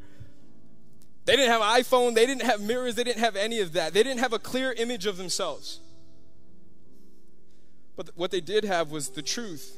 They 1.26 1.36
didn't 1.36 1.52
have 1.52 1.62
an 1.62 1.84
iPhone, 1.84 2.16
they 2.16 2.26
didn't 2.26 2.44
have 2.44 2.62
mirrors, 2.62 2.96
they 2.96 3.04
didn't 3.04 3.20
have 3.20 3.36
any 3.36 3.60
of 3.60 3.74
that. 3.74 3.94
They 3.94 4.02
didn't 4.02 4.20
have 4.20 4.34
a 4.34 4.40
clear 4.40 4.74
image 4.74 5.06
of 5.06 5.18
themselves. 5.18 5.80
But 7.96 8.10
what 8.16 8.32
they 8.32 8.42
did 8.42 8.64
have 8.64 8.90
was 8.90 9.10
the 9.10 9.22
truth. 9.22 9.78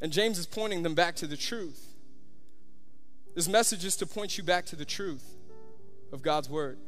And 0.00 0.12
James 0.12 0.38
is 0.38 0.46
pointing 0.46 0.82
them 0.82 0.94
back 0.94 1.16
to 1.16 1.26
the 1.26 1.36
truth. 1.36 1.94
This 3.34 3.48
message 3.48 3.84
is 3.84 3.96
to 3.96 4.06
point 4.06 4.36
you 4.36 4.44
back 4.44 4.64
to 4.66 4.76
the 4.76 4.84
truth 4.84 5.24
of 6.12 6.22
God's 6.22 6.48
word. 6.48 6.78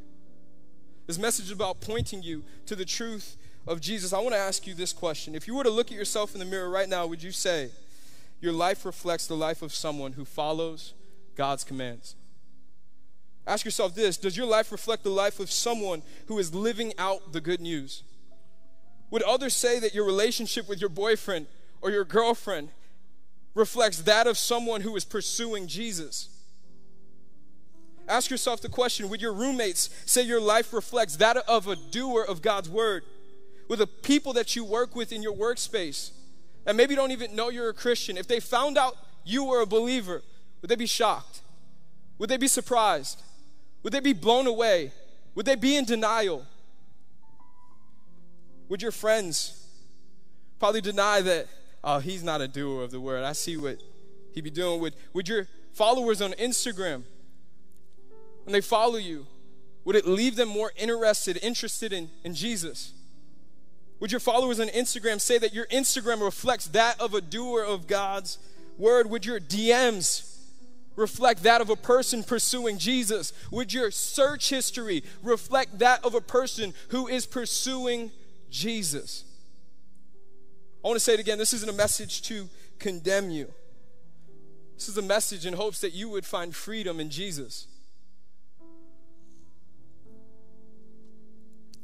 This 1.07 1.17
message 1.17 1.45
is 1.45 1.51
about 1.51 1.81
pointing 1.81 2.23
you 2.23 2.43
to 2.67 2.75
the 2.75 2.85
truth 2.85 3.37
of 3.67 3.81
Jesus. 3.81 4.13
I 4.13 4.19
want 4.19 4.33
to 4.33 4.39
ask 4.39 4.67
you 4.67 4.73
this 4.73 4.93
question. 4.93 5.35
If 5.35 5.47
you 5.47 5.55
were 5.55 5.63
to 5.63 5.69
look 5.69 5.91
at 5.91 5.97
yourself 5.97 6.33
in 6.33 6.39
the 6.39 6.45
mirror 6.45 6.69
right 6.69 6.89
now, 6.89 7.07
would 7.07 7.23
you 7.23 7.31
say 7.31 7.69
your 8.39 8.53
life 8.53 8.85
reflects 8.85 9.27
the 9.27 9.35
life 9.35 9.61
of 9.61 9.73
someone 9.73 10.13
who 10.13 10.25
follows 10.25 10.93
God's 11.35 11.63
commands? 11.63 12.15
Ask 13.47 13.65
yourself 13.65 13.95
this 13.95 14.17
Does 14.17 14.37
your 14.37 14.47
life 14.47 14.71
reflect 14.71 15.03
the 15.03 15.09
life 15.09 15.39
of 15.39 15.51
someone 15.51 16.01
who 16.27 16.39
is 16.39 16.53
living 16.53 16.93
out 16.97 17.33
the 17.33 17.41
good 17.41 17.61
news? 17.61 18.03
Would 19.11 19.23
others 19.23 19.55
say 19.55 19.79
that 19.79 19.93
your 19.93 20.05
relationship 20.05 20.67
with 20.67 20.81
your 20.81 20.89
boyfriend 20.89 21.47
or 21.81 21.91
your 21.91 22.03
girlfriend 22.03 22.69
reflects 23.53 24.01
that 24.01 24.27
of 24.27 24.37
someone 24.37 24.81
who 24.81 24.95
is 24.95 25.05
pursuing 25.05 25.67
Jesus? 25.67 26.29
Ask 28.07 28.29
yourself 28.29 28.61
the 28.61 28.69
question 28.69 29.09
Would 29.09 29.21
your 29.21 29.33
roommates 29.33 29.89
say 30.05 30.21
your 30.21 30.41
life 30.41 30.73
reflects 30.73 31.15
that 31.17 31.37
of 31.37 31.67
a 31.67 31.75
doer 31.75 32.23
of 32.23 32.41
God's 32.41 32.69
word? 32.69 33.03
With 33.67 33.79
the 33.79 33.87
people 33.87 34.33
that 34.33 34.55
you 34.55 34.63
work 34.63 34.95
with 34.95 35.11
in 35.11 35.23
your 35.23 35.33
workspace, 35.33 36.11
and 36.65 36.77
maybe 36.77 36.95
don't 36.95 37.11
even 37.11 37.35
know 37.35 37.49
you're 37.49 37.69
a 37.69 37.73
Christian, 37.73 38.17
if 38.17 38.27
they 38.27 38.39
found 38.39 38.77
out 38.77 38.95
you 39.23 39.43
were 39.43 39.61
a 39.61 39.65
believer, 39.65 40.21
would 40.61 40.69
they 40.69 40.75
be 40.75 40.85
shocked? 40.85 41.41
Would 42.17 42.29
they 42.29 42.37
be 42.37 42.47
surprised? 42.47 43.21
Would 43.83 43.93
they 43.93 43.99
be 43.99 44.13
blown 44.13 44.47
away? 44.47 44.91
Would 45.35 45.45
they 45.45 45.55
be 45.55 45.75
in 45.75 45.85
denial? 45.85 46.45
Would 48.69 48.81
your 48.81 48.91
friends 48.91 49.67
probably 50.59 50.81
deny 50.81 51.21
that, 51.21 51.47
oh, 51.83 51.99
he's 51.99 52.23
not 52.23 52.41
a 52.41 52.47
doer 52.47 52.83
of 52.83 52.91
the 52.91 52.99
word? 52.99 53.23
I 53.23 53.33
see 53.33 53.57
what 53.57 53.77
he'd 54.33 54.43
be 54.43 54.49
doing. 54.49 54.79
Would, 54.81 54.95
would 55.13 55.27
your 55.27 55.47
followers 55.73 56.21
on 56.21 56.33
Instagram 56.33 57.03
when 58.43 58.53
they 58.53 58.61
follow 58.61 58.97
you, 58.97 59.25
would 59.83 59.95
it 59.95 60.07
leave 60.07 60.35
them 60.35 60.49
more 60.49 60.71
interested, 60.77 61.37
interested 61.43 61.93
in, 61.93 62.09
in 62.23 62.33
Jesus? 62.33 62.93
Would 64.05 64.11
your 64.11 64.19
followers 64.19 64.59
on 64.59 64.67
Instagram 64.67 65.19
say 65.19 65.39
that 65.39 65.51
your 65.51 65.65
Instagram 65.65 66.21
reflects 66.21 66.67
that 66.67 67.01
of 67.01 67.15
a 67.15 67.21
doer 67.21 67.63
of 67.63 67.87
God's 67.87 68.37
word? 68.77 69.09
Would 69.09 69.25
your 69.25 69.39
DMs 69.39 70.37
reflect 70.95 71.41
that 71.41 71.59
of 71.59 71.71
a 71.71 71.75
person 71.75 72.23
pursuing 72.23 72.77
Jesus? 72.77 73.33
Would 73.49 73.73
your 73.73 73.89
search 73.89 74.51
history 74.51 75.03
reflect 75.23 75.79
that 75.79 76.05
of 76.05 76.13
a 76.13 76.21
person 76.21 76.75
who 76.89 77.07
is 77.07 77.25
pursuing 77.25 78.11
Jesus? 78.51 79.23
I 80.83 80.87
want 80.87 80.97
to 80.97 81.03
say 81.03 81.15
it 81.15 81.19
again 81.19 81.39
this 81.39 81.53
isn't 81.53 81.67
a 81.67 81.73
message 81.73 82.21
to 82.27 82.47
condemn 82.77 83.31
you. 83.31 83.51
This 84.75 84.87
is 84.87 84.99
a 84.99 85.01
message 85.01 85.47
in 85.47 85.55
hopes 85.55 85.81
that 85.81 85.93
you 85.93 86.09
would 86.09 86.27
find 86.27 86.55
freedom 86.55 86.99
in 86.99 87.09
Jesus. 87.09 87.65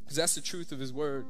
Because 0.04 0.18
that's 0.18 0.36
the 0.36 0.42
truth 0.42 0.72
of 0.72 0.78
His 0.78 0.94
Word. 0.94 1.26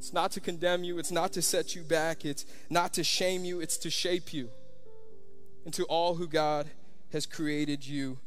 It's 0.00 0.14
not 0.14 0.32
to 0.32 0.40
condemn 0.40 0.82
you, 0.82 0.98
it's 0.98 1.10
not 1.10 1.30
to 1.34 1.42
set 1.42 1.74
you 1.74 1.82
back, 1.82 2.24
it's 2.24 2.46
not 2.70 2.94
to 2.94 3.04
shame 3.04 3.44
you, 3.44 3.60
it's 3.60 3.76
to 3.76 3.90
shape 3.90 4.32
you 4.32 4.48
into 5.66 5.84
all 5.84 6.14
who 6.14 6.26
God 6.26 6.70
has 7.12 7.26
created 7.26 7.86
you 7.86 8.18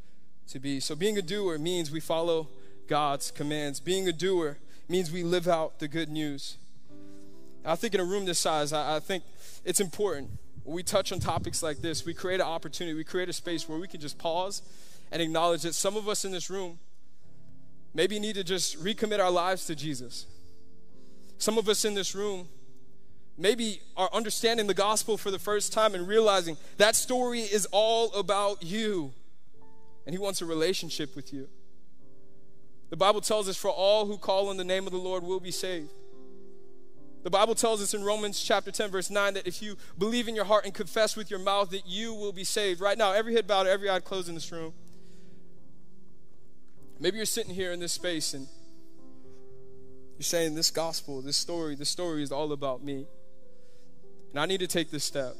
to 0.50 0.60
be. 0.60 0.80
So, 0.80 0.94
being 0.94 1.18
a 1.18 1.22
doer 1.24 1.58
means 1.58 1.90
we 1.90 2.00
follow 2.00 2.48
God's 2.86 3.32
commands. 3.32 3.80
Being 3.80 4.08
a 4.08 4.14
doer 4.14 4.60
means 4.88 5.12
we 5.12 5.24
live 5.24 5.48
out 5.48 5.80
the 5.80 5.88
good 5.88 6.10
news. 6.10 6.58
I 7.66 7.76
think 7.76 7.96
in 7.96 8.00
a 8.00 8.06
room 8.06 8.26
this 8.26 8.38
size, 8.38 8.72
I, 8.72 8.98
I 8.98 9.00
think 9.00 9.24
it's 9.66 9.80
important 9.80 10.30
when 10.66 10.76
we 10.76 10.84
touch 10.84 11.12
on 11.12 11.20
topics 11.20 11.64
like 11.64 11.82
this, 11.82 12.06
we 12.06 12.14
create 12.14 12.40
an 12.40 12.46
opportunity, 12.46 12.96
we 12.96 13.04
create 13.04 13.30
a 13.30 13.34
space 13.34 13.68
where 13.68 13.80
we 13.80 13.88
can 13.88 14.00
just 14.00 14.20
pause 14.20 14.62
and 15.12 15.24
acknowledge 15.24 15.64
that 15.64 15.74
some 15.74 15.98
of 15.98 16.08
us 16.08 16.24
in 16.24 16.32
this 16.32 16.52
room 16.52 16.78
maybe 17.96 18.20
need 18.20 18.36
to 18.36 18.44
just 18.44 18.80
recommit 18.84 19.20
our 19.20 19.32
lives 19.32 19.66
to 19.66 19.76
Jesus. 19.76 20.28
Some 21.38 21.58
of 21.58 21.68
us 21.68 21.86
in 21.86 21.94
this 21.94 22.16
room 22.16 22.48
maybe 23.38 23.82
are 23.98 24.10
understanding 24.14 24.68
the 24.68 24.74
gospel 24.74 25.18
for 25.18 25.32
the 25.32 25.40
first 25.40 25.74
time 25.74 25.96
and 25.96 26.08
realizing 26.08 26.58
that 26.78 26.96
story 26.96 27.42
is 27.42 27.68
all 27.72 28.14
about 28.14 28.62
you. 28.64 29.12
And 30.06 30.14
He 30.14 30.20
wants 30.20 30.42
a 30.42 30.46
relationship 30.46 31.16
with 31.16 31.34
you. 31.34 31.48
The 32.90 32.98
Bible 32.98 33.22
tells 33.22 33.50
us, 33.50 33.58
for 33.58 33.72
all 33.72 34.06
who 34.06 34.18
call 34.18 34.50
on 34.50 34.58
the 34.58 34.64
name 34.64 34.86
of 34.86 34.92
the 34.92 35.00
Lord 35.00 35.24
will 35.24 35.40
be 35.40 35.52
saved. 35.52 35.90
The 37.24 37.30
Bible 37.30 37.56
tells 37.56 37.82
us 37.82 37.94
in 37.94 38.04
Romans 38.04 38.40
chapter 38.40 38.70
10, 38.70 38.92
verse 38.92 39.10
9, 39.10 39.34
that 39.36 39.48
if 39.48 39.62
you 39.62 39.78
believe 39.98 40.28
in 40.28 40.36
your 40.36 40.46
heart 40.46 40.66
and 40.66 40.74
confess 40.74 41.16
with 41.16 41.32
your 41.32 41.40
mouth, 41.40 41.72
that 41.72 41.88
you 41.88 42.14
will 42.14 42.34
be 42.34 42.44
saved. 42.44 42.82
Right 42.82 42.98
now, 42.98 43.14
every 43.14 43.34
head 43.34 43.48
bowed, 43.48 43.66
every 43.66 43.90
eye 43.90 44.00
closed 44.02 44.28
in 44.28 44.36
this 44.36 44.52
room. 44.52 44.74
Maybe 47.00 47.18
you're 47.18 47.26
sitting 47.26 47.56
here 47.56 47.72
in 47.72 47.80
this 47.80 47.94
space 47.94 48.34
and 48.34 48.48
you're 50.18 50.24
saying, 50.24 50.56
This 50.56 50.72
gospel, 50.72 51.22
this 51.22 51.38
story, 51.38 51.76
this 51.76 51.90
story 51.90 52.24
is 52.24 52.32
all 52.32 52.52
about 52.52 52.84
me. 52.84 53.06
And 54.32 54.40
I 54.40 54.46
need 54.46 54.60
to 54.60 54.68
take 54.68 54.90
this 54.90 55.04
step. 55.04 55.36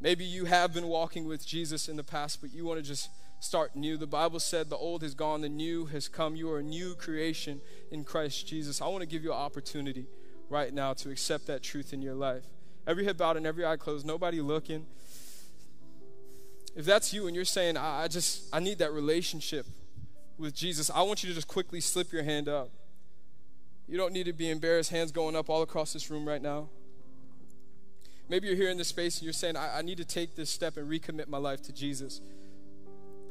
Maybe 0.00 0.24
you 0.24 0.44
have 0.44 0.72
been 0.72 0.86
walking 0.86 1.26
with 1.26 1.46
Jesus 1.46 1.88
in 1.88 1.96
the 1.96 2.04
past, 2.04 2.40
but 2.40 2.52
you 2.52 2.64
want 2.64 2.78
to 2.78 2.86
just 2.86 3.10
start 3.40 3.74
new. 3.74 3.96
The 3.96 4.06
Bible 4.06 4.38
said 4.38 4.70
the 4.70 4.76
old 4.76 5.02
has 5.02 5.14
gone, 5.14 5.40
the 5.40 5.48
new 5.48 5.86
has 5.86 6.08
come. 6.08 6.36
You 6.36 6.50
are 6.50 6.58
a 6.58 6.62
new 6.62 6.94
creation 6.94 7.60
in 7.90 8.04
Christ 8.04 8.46
Jesus. 8.46 8.80
I 8.80 8.86
want 8.88 9.00
to 9.00 9.06
give 9.06 9.24
you 9.24 9.32
an 9.32 9.38
opportunity 9.38 10.06
right 10.50 10.72
now 10.72 10.92
to 10.94 11.10
accept 11.10 11.46
that 11.46 11.62
truth 11.62 11.92
in 11.92 12.00
your 12.00 12.14
life. 12.14 12.44
Every 12.86 13.04
head 13.04 13.18
bowed 13.18 13.36
and 13.36 13.46
every 13.46 13.66
eye 13.66 13.76
closed, 13.76 14.06
nobody 14.06 14.40
looking. 14.40 14.86
If 16.76 16.84
that's 16.84 17.12
you 17.12 17.26
and 17.26 17.34
you're 17.34 17.44
saying, 17.44 17.76
I, 17.76 18.04
I 18.04 18.08
just, 18.08 18.44
I 18.52 18.60
need 18.60 18.78
that 18.78 18.92
relationship 18.92 19.66
with 20.38 20.54
Jesus, 20.54 20.90
I 20.90 21.02
want 21.02 21.22
you 21.22 21.28
to 21.28 21.34
just 21.34 21.48
quickly 21.48 21.80
slip 21.80 22.12
your 22.12 22.22
hand 22.22 22.48
up. 22.48 22.70
You 23.86 23.96
don't 23.96 24.12
need 24.12 24.24
to 24.24 24.32
be 24.32 24.50
embarrassed, 24.50 24.90
hands 24.90 25.12
going 25.12 25.34
up 25.34 25.48
all 25.48 25.62
across 25.62 25.92
this 25.92 26.10
room 26.10 26.28
right 26.28 26.42
now. 26.42 26.68
Maybe 28.28 28.46
you're 28.46 28.56
here 28.56 28.68
in 28.68 28.76
this 28.76 28.88
space 28.88 29.16
and 29.16 29.24
you're 29.24 29.32
saying, 29.32 29.56
I, 29.56 29.78
I 29.78 29.82
need 29.82 29.96
to 29.96 30.04
take 30.04 30.36
this 30.36 30.50
step 30.50 30.76
and 30.76 30.88
recommit 30.90 31.28
my 31.28 31.38
life 31.38 31.62
to 31.62 31.72
Jesus. 31.72 32.20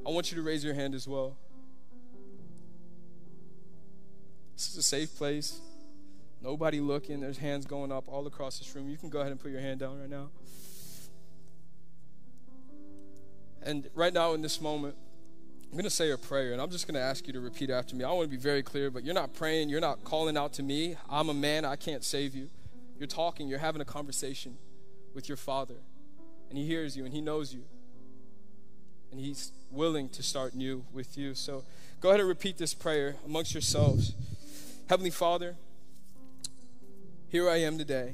I 0.06 0.10
want 0.10 0.32
you 0.32 0.38
to 0.38 0.41
raise 0.41 0.63
your 0.63 0.74
hand 0.74 0.96
as 0.96 1.08
well. 1.08 1.38
This 4.56 4.72
is 4.72 4.78
a 4.78 4.84
safe 4.84 5.15
place. 5.15 5.60
Nobody 6.41 6.80
looking. 6.80 7.20
There's 7.20 7.38
hands 7.38 7.67
going 7.67 7.91
up 7.91 8.06
all 8.08 8.26
across 8.26 8.58
this 8.58 8.76
room. 8.76 8.89
You 8.89 8.98
can 8.98 9.10
go 9.10 9.20
ahead 9.20 9.32
and 9.32 9.39
put 9.39 9.52
your 9.52 9.62
hand 9.62 9.80
down 9.80 10.00
right 10.00 10.10
now. 10.10 10.30
And 13.62 13.89
right 13.93 14.13
now, 14.13 14.34
in 14.34 14.41
this 14.41 14.62
moment, 14.62 14.96
I'm 15.69 15.73
going 15.73 15.84
to 15.84 15.89
say 15.89 16.12
a 16.12 16.17
prayer, 16.17 16.53
and 16.53 16.62
I'm 16.62 16.69
just 16.69 16.88
going 16.88 16.95
to 16.95 17.01
ask 17.01 17.27
you 17.27 17.34
to 17.34 17.41
repeat 17.41 17.69
after 17.69 17.93
me. 17.93 18.06
I 18.06 18.12
want 18.12 18.30
to 18.30 18.36
be 18.36 18.41
very 18.41 18.63
clear, 18.63 18.89
but 18.89 19.03
you're 19.03 19.13
not 19.13 19.34
praying, 19.34 19.67
you're 19.67 19.82
not 19.82 20.03
calling 20.06 20.38
out 20.38 20.53
to 20.53 20.63
me. 20.63 20.95
I'm 21.10 21.27
a 21.27 21.34
man, 21.34 21.65
I 21.65 21.75
can't 21.75 22.06
save 22.06 22.34
you. 22.34 22.49
You're 22.97 23.08
talking, 23.08 23.49
you're 23.49 23.60
having 23.60 23.82
a 23.82 23.86
conversation 23.86 24.58
with 25.13 25.27
your 25.27 25.36
Father, 25.36 25.75
and 26.49 26.58
He 26.58 26.65
hears 26.65 26.95
you 26.95 27.03
and 27.03 27.13
He 27.13 27.21
knows 27.21 27.53
you, 27.53 27.63
and 29.12 29.19
He's 29.19 29.51
willing 29.69 30.08
to 30.10 30.23
start 30.23 30.56
new 30.56 30.86
with 30.93 31.17
you. 31.17 31.36
So 31.36 31.63
go 31.99 32.10
ahead 32.10 32.21
and 32.21 32.30
repeat 32.30 32.58
this 32.58 32.73
prayer 32.73 33.15
amongst 33.25 33.53
yourselves. 33.53 34.13
Heavenly 34.89 35.12
Father, 35.12 35.58
here 37.27 37.49
I 37.49 37.58
am 37.58 37.77
today. 37.77 38.13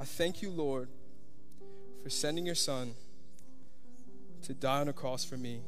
I 0.00 0.04
thank 0.04 0.42
you, 0.42 0.50
Lord, 0.50 0.88
for 2.02 2.10
sending 2.10 2.44
your 2.44 2.56
Son 2.56 2.94
to 4.42 4.52
die 4.52 4.80
on 4.80 4.88
a 4.88 4.92
cross 4.92 5.24
for 5.24 5.36
me. 5.36 5.60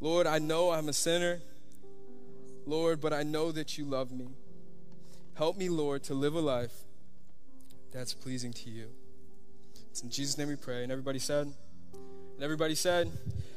Lord, 0.00 0.26
I 0.26 0.38
know 0.38 0.70
I'm 0.70 0.88
a 0.88 0.92
sinner, 0.92 1.40
Lord, 2.66 3.00
but 3.00 3.12
I 3.12 3.22
know 3.22 3.52
that 3.52 3.78
you 3.78 3.84
love 3.84 4.12
me. 4.12 4.28
Help 5.34 5.56
me, 5.56 5.68
Lord, 5.68 6.02
to 6.04 6.14
live 6.14 6.34
a 6.34 6.40
life 6.40 6.72
that's 7.92 8.12
pleasing 8.12 8.52
to 8.52 8.70
you. 8.70 8.88
It's 9.90 10.02
in 10.02 10.10
Jesus' 10.10 10.36
name 10.36 10.48
we 10.48 10.56
pray. 10.56 10.82
And 10.82 10.92
everybody 10.92 11.18
said, 11.18 11.46
and 11.46 12.42
everybody 12.42 12.74
said, 12.74 13.10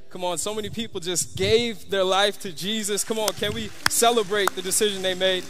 Come 0.09 0.23
on, 0.23 0.39
so 0.39 0.55
many 0.55 0.71
people 0.71 0.99
just 0.99 1.37
gave 1.37 1.89
their 1.91 2.03
life 2.03 2.39
to 2.39 2.51
Jesus. 2.51 3.03
Come 3.03 3.19
on, 3.19 3.27
can 3.33 3.53
we 3.53 3.69
celebrate 3.89 4.49
the 4.51 4.61
decision 4.61 5.03
they 5.03 5.13
made? 5.13 5.43